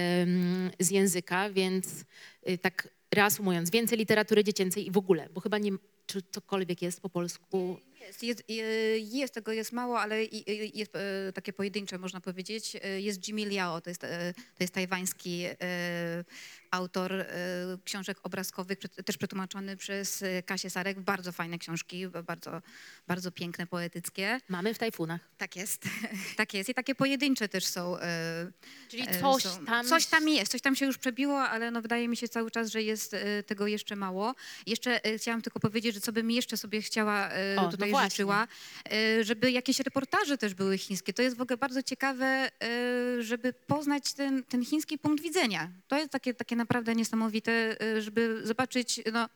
[0.78, 2.04] z języka, więc
[2.48, 5.72] y, tak reasumując, więcej literatury dziecięcej i w ogóle, bo chyba nie,
[6.06, 7.78] czy cokolwiek jest po polsku.
[8.06, 8.52] Jest, jest, e,
[8.98, 10.24] jest, tego jest mało, ale
[10.74, 12.76] jest e, takie pojedyncze, można powiedzieć.
[12.82, 15.44] E, Jest Jimmy Liao, to jest, to jest tajwański
[16.70, 17.26] autor
[17.84, 21.00] książek obrazkowych, też przetłumaczony przez Kasię Sarek.
[21.00, 22.62] Bardzo fajne książki, bardzo,
[23.06, 24.40] bardzo piękne, poetyckie.
[24.48, 25.20] Mamy w tajfunach.
[25.38, 25.82] Tak jest,
[26.36, 26.68] tak jest.
[26.70, 27.96] I takie pojedyncze też są.
[28.88, 29.66] Czyli coś są.
[29.66, 29.86] tam...
[29.86, 32.70] Coś tam jest, coś tam się już przebiło, ale no wydaje mi się cały czas,
[32.70, 34.34] że jest tego jeszcze mało.
[34.66, 38.24] Jeszcze chciałam tylko powiedzieć, że co bym jeszcze sobie chciała O, no tutaj właśnie.
[38.92, 41.12] e, żeby jakieś reportaże też były chińskie.
[41.12, 42.50] To jest w ogóle bardzo ciekawe, e,
[43.22, 45.70] żeby poznać ten, ten chiński punkt widzenia.
[45.88, 49.28] To jest takie, takie naprawdę niesamowite, e, żeby zobaczyć, no,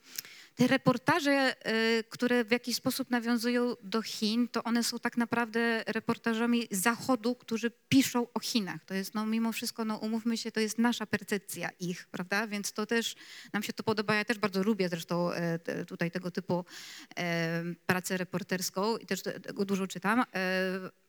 [0.59, 5.85] te reportaże, e, które w jakiś sposób nawiązują do Chin, to one są tak naprawdę
[5.87, 8.85] reportażami Zachodu, którzy piszą o Chinach.
[8.85, 12.47] To jest, no mimo wszystko, no umówmy się, to jest nasza percepcja ich, prawda?
[12.47, 13.17] Więc to też,
[13.53, 14.15] nam się to podoba.
[14.15, 16.65] Ja też bardzo lubię zresztą e, tutaj tego typu
[17.19, 20.25] e, pracę reporterską i też te- tego dużo czytam,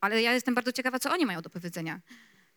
[0.01, 1.99] ale ja jestem bardzo ciekawa, co oni mają do powiedzenia.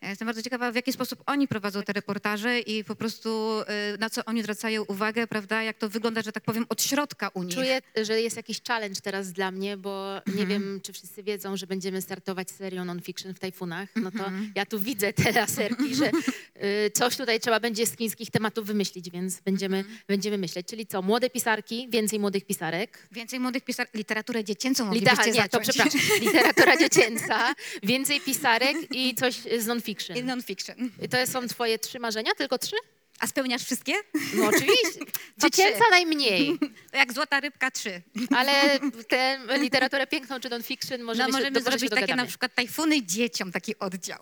[0.03, 3.97] Ja jestem bardzo ciekawa, w jaki sposób oni prowadzą te reportaże i po prostu e,
[3.99, 5.63] na co oni zwracają uwagę, prawda?
[5.63, 7.55] Jak to wygląda, że tak powiem, od środka u nich.
[7.55, 10.37] Czuję, że jest jakiś challenge teraz dla mnie, bo Mhm.
[10.39, 13.89] nie wiem, czy wszyscy wiedzą, że będziemy startować serią non-fiction w tajfunach.
[13.97, 14.53] No to Mhm.
[14.55, 19.11] ja tu widzę te laserki, że y, coś tutaj trzeba będzie z chińskich tematów wymyślić,
[19.11, 19.99] więc będziemy, Mhm.
[20.09, 20.67] będziemy myśleć.
[20.67, 23.09] Czyli co, młode pisarki, więcej młodych pisarek.
[23.13, 25.69] Więcej młodych pisar, literaturę dziecięcą moglibyście nie, to zacząć.
[25.69, 29.92] przepraszam, literatura dziecięca, więcej pisarek i coś z non-fiction.
[30.19, 30.91] I non-fiction.
[31.03, 32.33] I to są twoje trzy marzenia?
[32.39, 32.77] Tylko trzy?
[33.21, 33.93] A spełniasz wszystkie?
[34.35, 35.01] No oczywiście.
[35.43, 36.59] Dziecięca najmniej,
[36.91, 38.03] To jak złota rybka trzy.
[38.37, 38.53] ale
[39.09, 43.53] tę literaturę piękną czy non-fiction możemy, no możemy się zrobić takie na przykład tajfuny dzieciom,
[43.53, 44.19] taki oddział.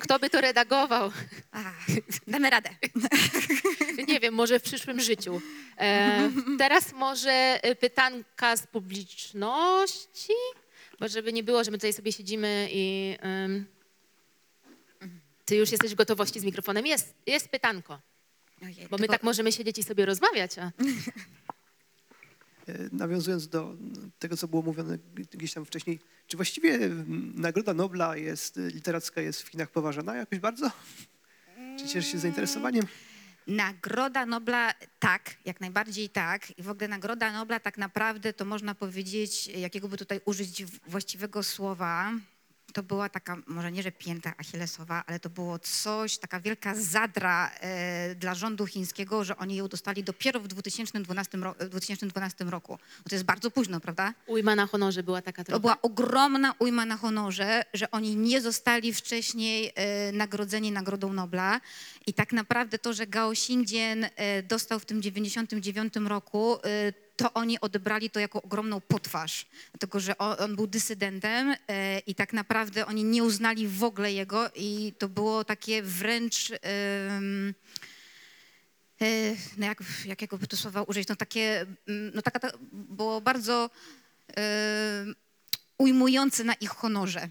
[0.00, 1.12] Kto by to redagował?
[1.52, 1.86] Ach,
[2.26, 2.70] damy radę.
[4.08, 5.40] Nie wiem, może w przyszłym życiu.
[5.78, 10.32] E, teraz może e, pytanka z publiczności,
[11.00, 13.16] bo żeby nie było, że my tutaj sobie siedzimy i...
[15.46, 16.86] ty już jesteś w gotowości z mikrofonem?
[16.86, 18.00] Jest, jest pytanko,
[18.62, 20.58] Ojej, bo my tylko- tak możemy siedzieć i sobie rozmawiać.
[20.58, 20.72] A...
[22.66, 23.76] E, Nawiązując do
[24.18, 24.98] tego, co było mówione
[25.32, 30.16] gdzieś tam wcześniej, czy właściwie mm, Nagroda Nobla jest, e, literacka jest w Chinach poważana
[30.16, 30.70] jakoś bardzo?
[31.78, 32.86] Czy cieszy się zainteresowaniem?
[33.46, 36.58] Nagroda Nobla tak, jak najbardziej tak.
[36.58, 40.90] I w ogóle Nagroda Nobla tak naprawdę to można powiedzieć, jakiego by tutaj użyć w-
[40.90, 42.12] właściwego słowa.
[42.76, 47.50] To była taka, może nie, że pięta achillesowa, ale to było coś, taka wielka zadra
[47.60, 52.72] e, dla rządu chińskiego, że oni ją dostali dopiero w 2012, ro, 2012 roku.
[52.98, 54.14] No to jest bardzo późno, prawda?
[54.26, 55.56] Ujma na honorze była taka trochę.
[55.56, 61.60] To była ogromna ujma na honorze, że oni nie zostali wcześniej e, nagrodzeni Nagrodą Nobla.
[62.06, 67.32] I tak naprawdę to, że Gao Xingjian e, dostał w tym 99 roku, e, to
[67.32, 72.32] oni odebrali to jako ogromną potwarz, dlatego że on, on był dysydentem e, i tak
[72.32, 76.50] naprawdę oni nie uznali w ogóle jego i to było takie wręcz...
[76.50, 77.20] e,
[79.56, 83.70] no jak, jakiego by tu słowa użyć, no takie, mm, no taka, ta, było bardzo
[84.36, 85.06] e,
[85.78, 87.28] ujmujący na ich honorze,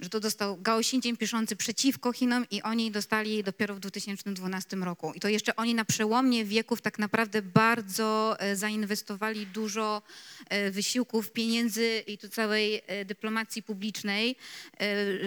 [0.00, 5.12] że to dostał Gao Xinjiang piszący przeciwko Chinom i oni dostali dopiero w 2012 roku.
[5.12, 10.02] I to jeszcze oni na przełomie wieków tak naprawdę bardzo e, zainwestowali dużo
[10.48, 14.36] e, wysiłków, pieniędzy i tu całej e, dyplomacji publicznej,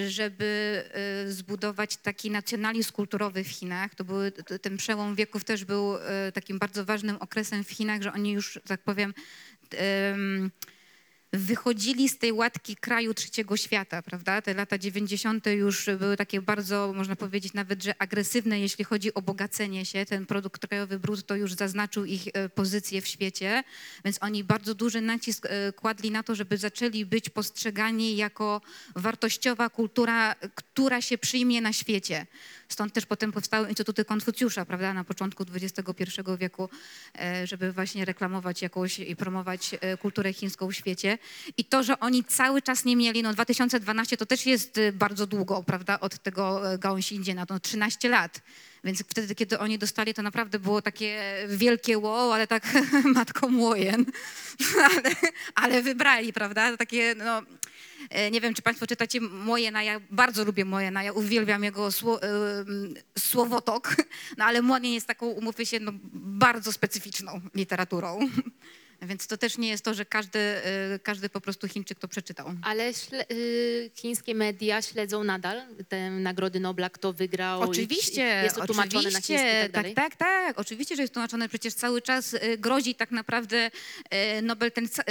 [0.08, 0.84] żeby
[1.28, 3.96] zbudować taki nacjonalizm kulturowy w Chinach.
[3.96, 5.94] To były, ten przełom wieków też był
[6.34, 9.14] takim bardzo ważnym okresem w Chinach, że oni już, tak powiem,
[9.72, 10.52] em,
[11.34, 14.42] wychodzili z tej łatki kraju trzeciego świata, prawda?
[14.42, 15.46] Te lata 90.
[15.46, 20.06] już były takie bardzo, można powiedzieć nawet, że agresywne, jeśli chodzi o bogacenie się.
[20.06, 23.64] Ten produkt krajowy brutto już zaznaczył ich e, pozycję w świecie,
[24.06, 28.62] więc oni bardzo duży nacisk e, kładli na to, żeby zaczęli być postrzegani jako
[28.96, 32.28] wartościowa kultura, która się przyjmie na świecie.
[32.70, 36.04] Stąd też potem powstały Instytuty Konfucjusza, prawda, na początku XXI
[36.40, 36.70] wieku,
[37.20, 41.18] e, żeby właśnie reklamować jakąś i promować e, kulturę chińską w świecie.
[41.58, 45.28] I to, że oni cały czas nie mieli, no 2012 to też jest e, bardzo
[45.28, 48.42] długo, prawda, od tego Gao Xinjiana, to 13 lat.
[48.84, 52.64] Więc wtedy, kiedy oni dostali, to naprawdę było takie wielkie wow, ale tak
[53.16, 54.06] matką łojen.
[54.92, 55.16] ale,
[55.56, 57.42] ale wybrali, prawda, takie no...
[58.10, 62.22] E, Nie wiem, czy Państwo czytacie Mojena, ja bardzo lubię Mojena, ja uwielbiam jego sło,
[62.22, 63.96] em, słowotok,
[64.38, 68.20] no ale Mojen jest taką, umówmy się, no, bardzo specyficzną literaturą.
[69.02, 70.40] Więc to też nie jest to, że każdy,
[70.96, 72.52] y, każdy po prostu Chińczyk to przeczytał.
[72.62, 72.90] Ale
[73.32, 77.62] y, chińskie media śledzą nadal te nagrody Nobla, kto wygrał.
[77.62, 79.94] Oczywiście, Jest to tłumaczone na chiński i oczywiście, tak dalej?
[79.94, 81.50] tak, tak, oczywiście, że jest tłumaczone.
[81.50, 83.72] Przecież cały czas y, grozi tak naprawdę
[84.44, 85.04] Nobel ten ca-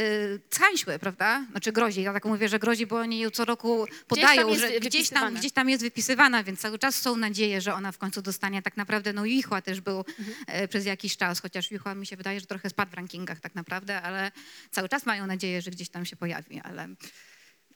[0.50, 1.46] cańśły, prawda?
[1.50, 4.70] Znaczy grozi, ja tak mówię, że grozi, bo oni ją co roku podają, jest że
[4.80, 8.22] gdzieś tam, gdzieś tam jest wypisywana, więc cały czas są nadzieje, że ona w końcu
[8.22, 8.62] dostanie.
[8.62, 10.68] Tak naprawdę, no Juchła też był Mhm.
[10.68, 13.77] przez jakiś czas, chociaż Juchła mi się wydaje, że trochę spadł w rankingach tak naprawdę,
[14.02, 14.32] ale
[14.70, 16.88] cały czas mają nadzieję, że gdzieś tam się pojawi, ale,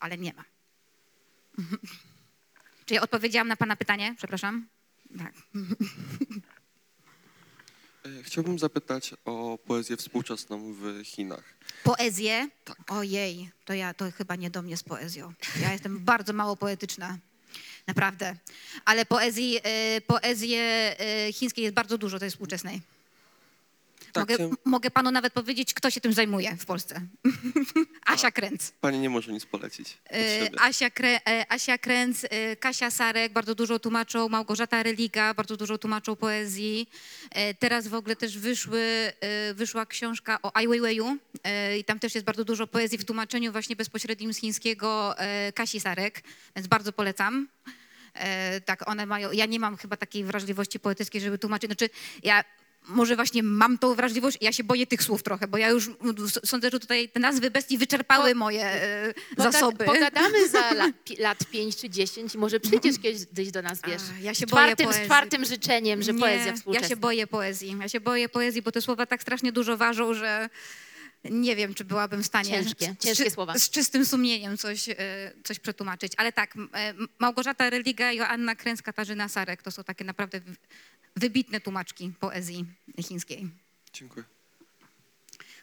[0.01, 0.45] ale nie ma.
[2.87, 4.15] Czy ja odpowiedziałam na pana pytanie?
[4.19, 4.69] Przepraszam.
[5.19, 5.33] Tak.
[8.05, 11.45] E, Chciałbym zapytać o poezję współczesną w Chinach.
[11.85, 12.49] Poezję?
[12.65, 12.77] Tak.
[12.89, 15.33] Ojej, to ja to chyba nie do mnie z poezją.
[15.61, 17.19] Ja jestem bardzo mało poetyczna.
[17.87, 18.37] Naprawdę.
[18.85, 20.97] Ale poezji, e, poezji e,
[21.33, 22.81] chińskiej jest bardzo dużo, tej współczesnej.
[24.13, 27.01] Tak, Mogę, chciałem- mogę panu nawet powiedzieć, kto się tym zajmuje w Polsce.
[28.07, 28.71] Asia Kręc.
[28.81, 29.99] Pani nie może nic polecić.
[30.11, 30.61] od E, siebie.
[30.61, 35.79] Asia, Krę, e, Asia Kręc, e, Kasia Sarek bardzo dużo tłumaczą, Małgorzata Religa bardzo dużo
[35.79, 36.89] tłumaczą poezji.
[37.31, 41.99] E, Teraz w ogóle też wyszły, e, wyszła książka o Ai Weiweiu e, i tam
[41.99, 46.23] też jest bardzo dużo poezji w tłumaczeniu właśnie bezpośrednim z chińskiego e, Kasi Sarek,
[46.57, 47.49] więc bardzo polecam.
[48.15, 51.91] E, Tak, one mają, ja nie mam chyba takiej wrażliwości poetyckiej, żeby tłumaczyć, znaczy
[52.23, 52.45] ja
[52.89, 55.91] może właśnie mam tą wrażliwość, ja się boję tych słów trochę, bo ja już
[56.47, 59.85] sądzę, że tutaj te nazwy bestii wyczerpały Po- moje e, Poga- zasoby.
[59.85, 64.03] Pogadamy za lat, lat 5 czy 10 i może przyjdziesz kiedyś do nas, wiesz.
[64.19, 65.05] A, ja się z, boję czwartym, z poezji.
[65.05, 66.85] czwartym życzeniem, że Nie, poezja współczesna.
[66.87, 67.77] Ja się boję poezji.
[67.81, 70.49] Ja się boję poezji, bo te słowa tak strasznie dużo ważą, że
[71.25, 73.59] nie wiem, czy byłabym w stanie Ciężkie, z, ciężkie z, słowa.
[73.59, 74.95] z czystym sumieniem coś, e,
[75.45, 76.13] coś przetłumaczyć.
[76.17, 80.57] Ale tak, e, Małgorzata Religa, Joanna Kręc, Katarzyna Sarek to są takie naprawdę wy-
[81.17, 82.65] wybitne tłumaczki poezji
[83.03, 83.49] chińskiej.
[83.93, 84.25] Dziękuję.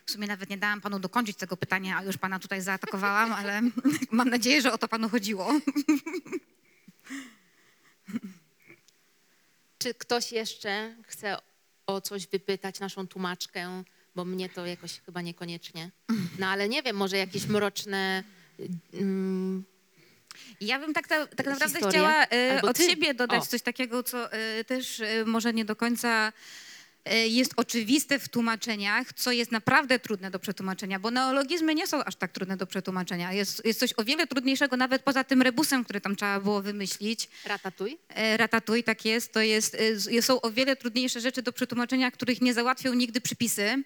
[0.05, 3.61] W sumie nawet nie dałam panu dokończyć tego pytania, a już pana tutaj zaatakowałam, ale
[4.11, 5.51] mam nadzieję, że o to panu chodziło.
[9.77, 11.37] Czy ktoś jeszcze chce
[11.87, 13.83] o coś wypytać naszą tłumaczkę,
[14.15, 15.89] bo mnie to jakoś chyba niekoniecznie.
[16.39, 18.23] No ale nie wiem, może jakieś mroczne...
[18.93, 19.63] Mm,
[20.61, 22.83] Ja bym tak, ta, tak naprawdę chciała Albo od ty.
[22.89, 23.45] siebie dodać O.
[23.45, 26.33] coś takiego, co e, też e, może nie do końca
[27.27, 32.15] jest oczywiste w tłumaczeniach, co jest naprawdę trudne do przetłumaczenia, bo neologizmy nie są aż
[32.15, 33.33] tak trudne do przetłumaczenia.
[33.33, 37.29] Jest, jest coś o wiele trudniejszego, nawet poza tym rebusem, który tam trzeba było wymyślić.
[37.45, 37.97] ratatuj?
[38.09, 39.33] E, Ratatuj, tak jest.
[39.33, 43.21] To jest, e, z- są o wiele trudniejsze rzeczy do przetłumaczenia, których nie załatwią nigdy
[43.21, 43.83] przypisy,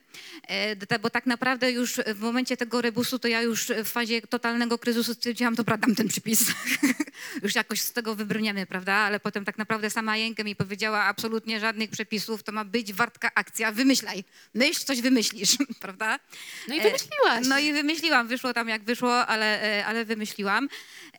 [0.47, 4.77] E, bo tak naprawdę już w momencie tego rebusu, to ja już w fazie totalnego
[4.77, 6.45] kryzysu stwierdziłam, dobra, dam ten przypis.
[7.43, 8.93] już jakoś z tego wybrniemy, prawda?
[8.93, 13.31] Ale potem tak naprawdę sama Jękę mi powiedziała, absolutnie żadnych przepisów, to ma być wartka
[13.35, 14.23] akcja, wymyślaj.
[14.53, 16.19] Myśl, coś wymyślisz, prawda?
[16.67, 17.47] No i E, wymyśliłaś.
[17.47, 20.69] No i wymyśliłam, wyszło tam jak wyszło, ale, e, ale wymyśliłam.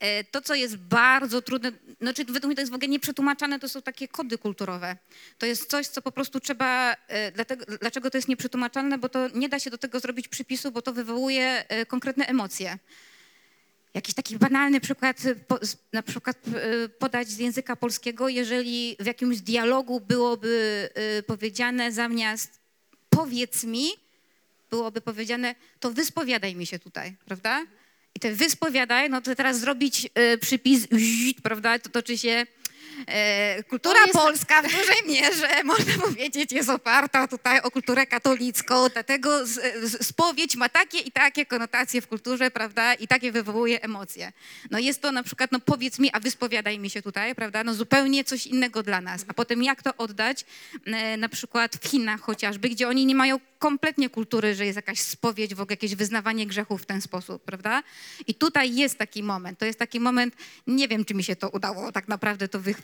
[0.00, 3.68] E, To, co jest bardzo trudne, znaczy według mnie to jest w ogóle nieprzetłumaczane, to
[3.68, 4.96] są takie kody kulturowe.
[5.38, 6.96] To jest coś, co po prostu trzeba,
[7.34, 10.82] dlatego, dlaczego to jest nieprzetłumaczalne, bo to nie da się do tego zrobić przypisu, bo
[10.82, 12.78] to wywołuje konkretne emocje.
[13.94, 15.20] Jakiś taki banalny przykład,
[15.62, 21.92] z- na przykład e, podać z języka polskiego, jeżeli w jakimś dialogu byłoby e, powiedziane
[21.92, 22.60] zamiast
[23.10, 23.88] powiedz mi,
[24.70, 27.66] byłoby powiedziane, to wyspowiadaj mi się tutaj, prawda?
[28.14, 30.08] I te wyspowiadaj, no to teraz zrobić
[30.40, 30.86] przypis,
[31.42, 32.46] prawda, to toczy się
[33.68, 38.88] kultura To jest- polska w dużej mierze, można powiedzieć, jest oparta tutaj o kulturę katolicką,
[38.92, 39.40] dlatego
[40.00, 44.32] spowiedź ma takie i takie konotacje w kulturze, prawda, i takie wywołuje emocje.
[44.70, 47.74] No jest to na przykład, no powiedz mi, a wyspowiadaj mi się tutaj, prawda, no
[47.74, 49.24] zupełnie coś innego dla nas.
[49.28, 50.44] A potem jak to oddać,
[50.86, 55.00] e, na przykład w Chinach chociażby, gdzie oni nie mają kompletnie kultury, że jest jakaś
[55.00, 57.82] spowiedź, w ogóle jakieś wyznawanie grzechów w ten sposób, prawda?
[58.26, 60.34] I tutaj jest taki moment, to jest taki moment,
[60.66, 62.83] nie wiem, czy mi się to udało tak naprawdę to wychwycić.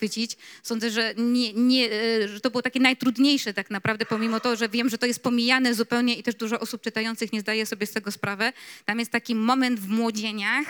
[0.62, 4.68] Sądzę, że, nie, nie, e, że to było takie najtrudniejsze tak naprawdę, pomimo to, że
[4.68, 7.92] wiem, że to jest pomijane zupełnie i też dużo osób czytających nie zdaje sobie z
[7.92, 8.52] tego sprawę.
[8.84, 10.66] Tam jest taki moment w młodzieniach,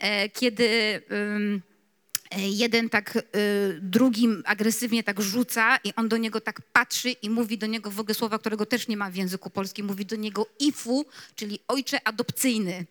[0.00, 1.02] e, kiedy...
[2.38, 3.22] jeden tak y,
[3.82, 8.00] drugim agresywnie tak rzuca i on do niego tak patrzy i mówi do niego w
[8.00, 11.06] ogóle słowa, którego też nie ma w języku polskim, mówi do niego ifu,
[11.36, 12.86] czyli ojcze adopcyjny.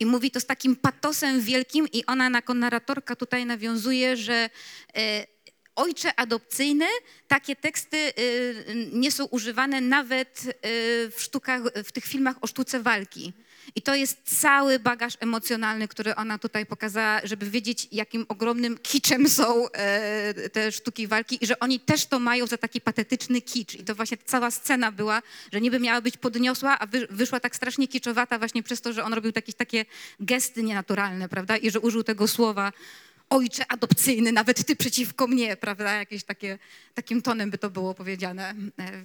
[0.00, 4.50] I mówi to z takim patosem wielkim i ona jako narratorka tutaj nawiązuje, że
[4.96, 5.26] e,
[5.76, 6.86] ojcze adopcyjny,
[7.28, 10.52] takie teksty y, nie są używane nawet y,
[11.10, 13.32] w sztukach, w tych filmach o sztuce walki.
[13.74, 19.28] I to jest cały bagaż emocjonalny, który ona tutaj pokazała, żeby wiedzieć, jakim ogromnym kiczem
[19.28, 23.74] są e, te sztuki walki i że oni też to mają za taki patetyczny kicz.
[23.74, 27.56] I to właśnie cała scena była, że niby miała być podniosła, a wy, wyszła tak
[27.56, 29.84] strasznie kiczowata właśnie przez to, że on robił jakieś takie
[30.20, 31.56] gesty nienaturalne, prawda?
[31.56, 32.72] I że użył tego słowa
[33.34, 35.92] ojcze adopcyjny, nawet ty przeciwko mnie, prawda?
[35.92, 36.58] Jakieś takie,
[36.94, 38.54] takim tonem by to było powiedziane.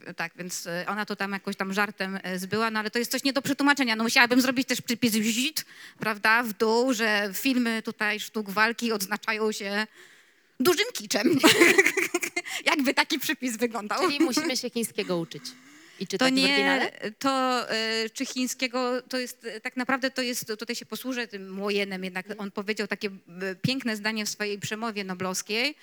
[0.08, 3.00] E, Tak, więc e, ona to tam jakoś tam żartem e, zbyła, no ale to
[3.00, 3.96] jest coś nie do przetłumaczenia.
[3.96, 5.66] No musiałabym zrobić też przypis zit,
[6.00, 9.88] prawda, w dół, że filmy tutaj sztuk walki odznaczają się
[10.60, 11.40] dużym kiczem.
[12.72, 14.02] Jakby taki przypis wyglądał.
[14.02, 15.44] Czyli musimy się chińskiego uczyć.
[16.00, 16.84] I To czytać w oryginale?
[16.84, 21.28] nie, to e, czy chińskiego, to jest e, tak naprawdę to jest, tutaj się posłużę
[21.28, 25.76] tym Młojenem, jednak on powiedział takie e, piękne zdanie w swojej przemowie noblowskiej.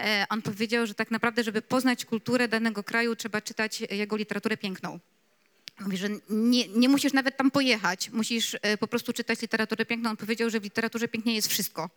[0.00, 4.56] E, On powiedział, że tak naprawdę, żeby poznać kulturę danego kraju, trzeba czytać jego literaturę
[4.56, 4.98] piękną.
[5.80, 10.10] Mówi, że nie, nie musisz nawet tam pojechać, musisz e, po prostu czytać literaturę piękną.
[10.10, 11.90] On powiedział, że w literaturze pięknej jest wszystko.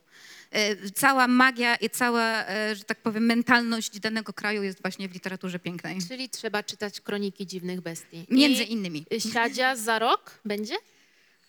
[0.51, 5.13] E, Cała magia i cała, e, że tak powiem, mentalność danego kraju jest właśnie w
[5.13, 5.97] literaturze pięknej.
[6.07, 8.25] Czyli trzeba czytać Kroniki Dziwnych Bestii.
[8.29, 9.05] Między I innymi.
[9.33, 10.75] Siadzia za rok będzie?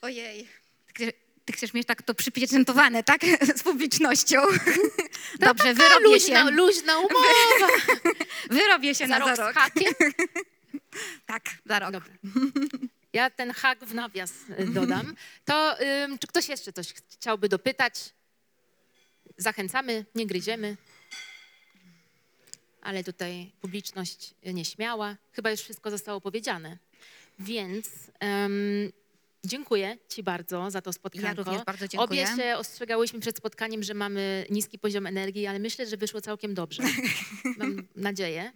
[0.03, 0.49] Ojej.
[1.45, 3.21] Ty, chcesz mieć tak to przypieczętowane, tak?
[3.59, 4.41] Z publicznością.
[5.41, 6.45] Dobrze, wyrobię się.
[6.45, 7.73] Luźna, luźna umowa.
[8.51, 9.55] Wyrobię się Za na rok za rok.
[11.27, 11.93] Tak, za rok.
[11.93, 12.13] Dobra.
[13.13, 15.15] Ja ten hak w nawias y, dodam.
[15.45, 18.15] To ym, czy ktoś jeszcze coś chciałby dopytać?
[19.37, 20.77] Zachęcamy, nie gryziemy.
[22.83, 25.17] Ale tutaj publiczność nieśmiała.
[25.33, 26.79] Chyba już wszystko zostało powiedziane.
[27.39, 27.89] Więc
[28.45, 28.93] ym,
[29.45, 31.29] dziękuję Ci bardzo za to spotkanko.
[31.29, 32.23] Ja również bardzo dziękuję.
[32.25, 36.55] Obie się ostrzegałyśmy przed spotkaniem, że mamy niski poziom energii, ale myślę, że wyszło całkiem
[36.55, 36.83] dobrze.
[37.59, 38.53] Mam nadzieję.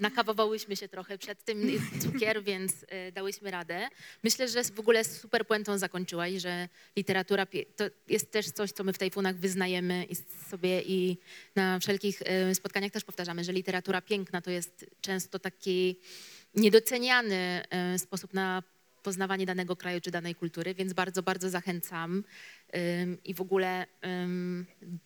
[0.00, 1.62] Nakawowałyśmy się trochę przed tym
[2.00, 3.88] cukier, więc y, dałyśmy radę.
[4.22, 7.46] Myślę, że w ogóle z super puentą zakończyłaś, że literatura
[7.76, 10.14] to jest też coś, co my w Tajfunach wyznajemy i
[10.50, 11.18] sobie i
[11.56, 15.96] na wszelkich y, spotkaniach też powtarzamy, że literatura piękna to jest często taki
[16.54, 17.62] niedoceniany
[17.94, 18.62] y, sposób na
[19.02, 22.24] poznawanie danego kraju czy danej kultury, więc bardzo, bardzo zachęcam.
[23.24, 23.86] I w ogóle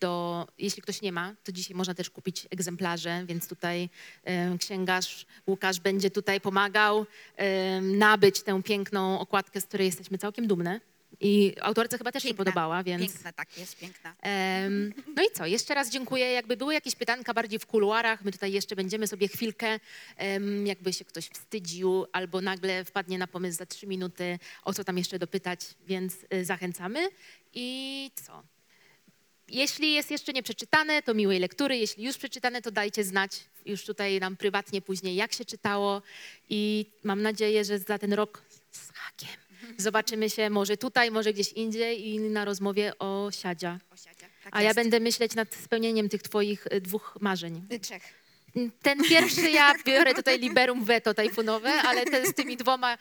[0.00, 3.88] do, jeśli ktoś nie ma, to dzisiaj można też kupić egzemplarze, więc tutaj
[4.50, 7.06] ym, księgarz Łukasz będzie tutaj pomagał
[7.82, 10.80] nabyć tę piękną okładkę, z której jesteśmy całkiem dumne.
[11.20, 13.12] I autorce chyba też się Piękna, podobała, więc...
[13.12, 14.14] Piękna, tak, jest piękna.
[15.16, 16.32] No i co, jeszcze raz dziękuję.
[16.32, 19.80] Jakby były jakieś pytanka bardziej w kuluarach, my tutaj jeszcze będziemy sobie chwilkę,
[20.16, 24.84] em, jakby się ktoś wstydził albo nagle wpadnie na pomysł za trzy minuty, o co
[24.84, 27.08] tam jeszcze dopytać, więc y, zachęcamy.
[27.54, 28.42] I co?
[29.48, 31.76] Jeśli jest jeszcze nie przeczytane, to miłej lektury.
[31.76, 36.02] Jeśli już przeczytane, to dajcie znać już tutaj nam prywatnie później, jak się czytało.
[36.48, 39.45] I mam nadzieję, że za ten rok z hakiem
[39.76, 43.78] zobaczymy się może tutaj, może gdzieś indziej i na rozmowie o siadzia.
[43.90, 44.76] Osiadzie, tak A ja jest.
[44.76, 47.66] będę myśleć nad spełnieniem tych twoich y, dwóch marzeń.
[47.72, 48.26] Y, Trzech.
[48.82, 52.98] Ten pierwszy ja biorę tutaj liberum veto tajfunowe, ale ten z tymi dwoma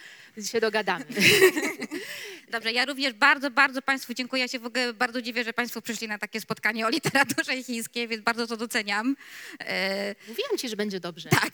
[0.51, 1.05] się dogadamy.
[2.51, 4.41] Dobrze, ja również bardzo, bardzo Państwu dziękuję.
[4.41, 8.07] Ja się w ogóle bardzo dziwię, że Państwo przyszli na takie spotkanie o literaturze chińskiej,
[8.07, 9.16] więc bardzo to doceniam.
[9.59, 11.30] E, Mówiłam ci, że będzie dobrze.
[11.30, 11.53] tak.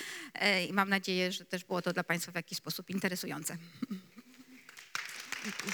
[0.68, 3.56] I mam nadzieję, że też było to dla Państwa w jakiś sposób interesujące.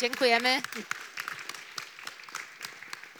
[0.00, 0.62] Dziękujemy.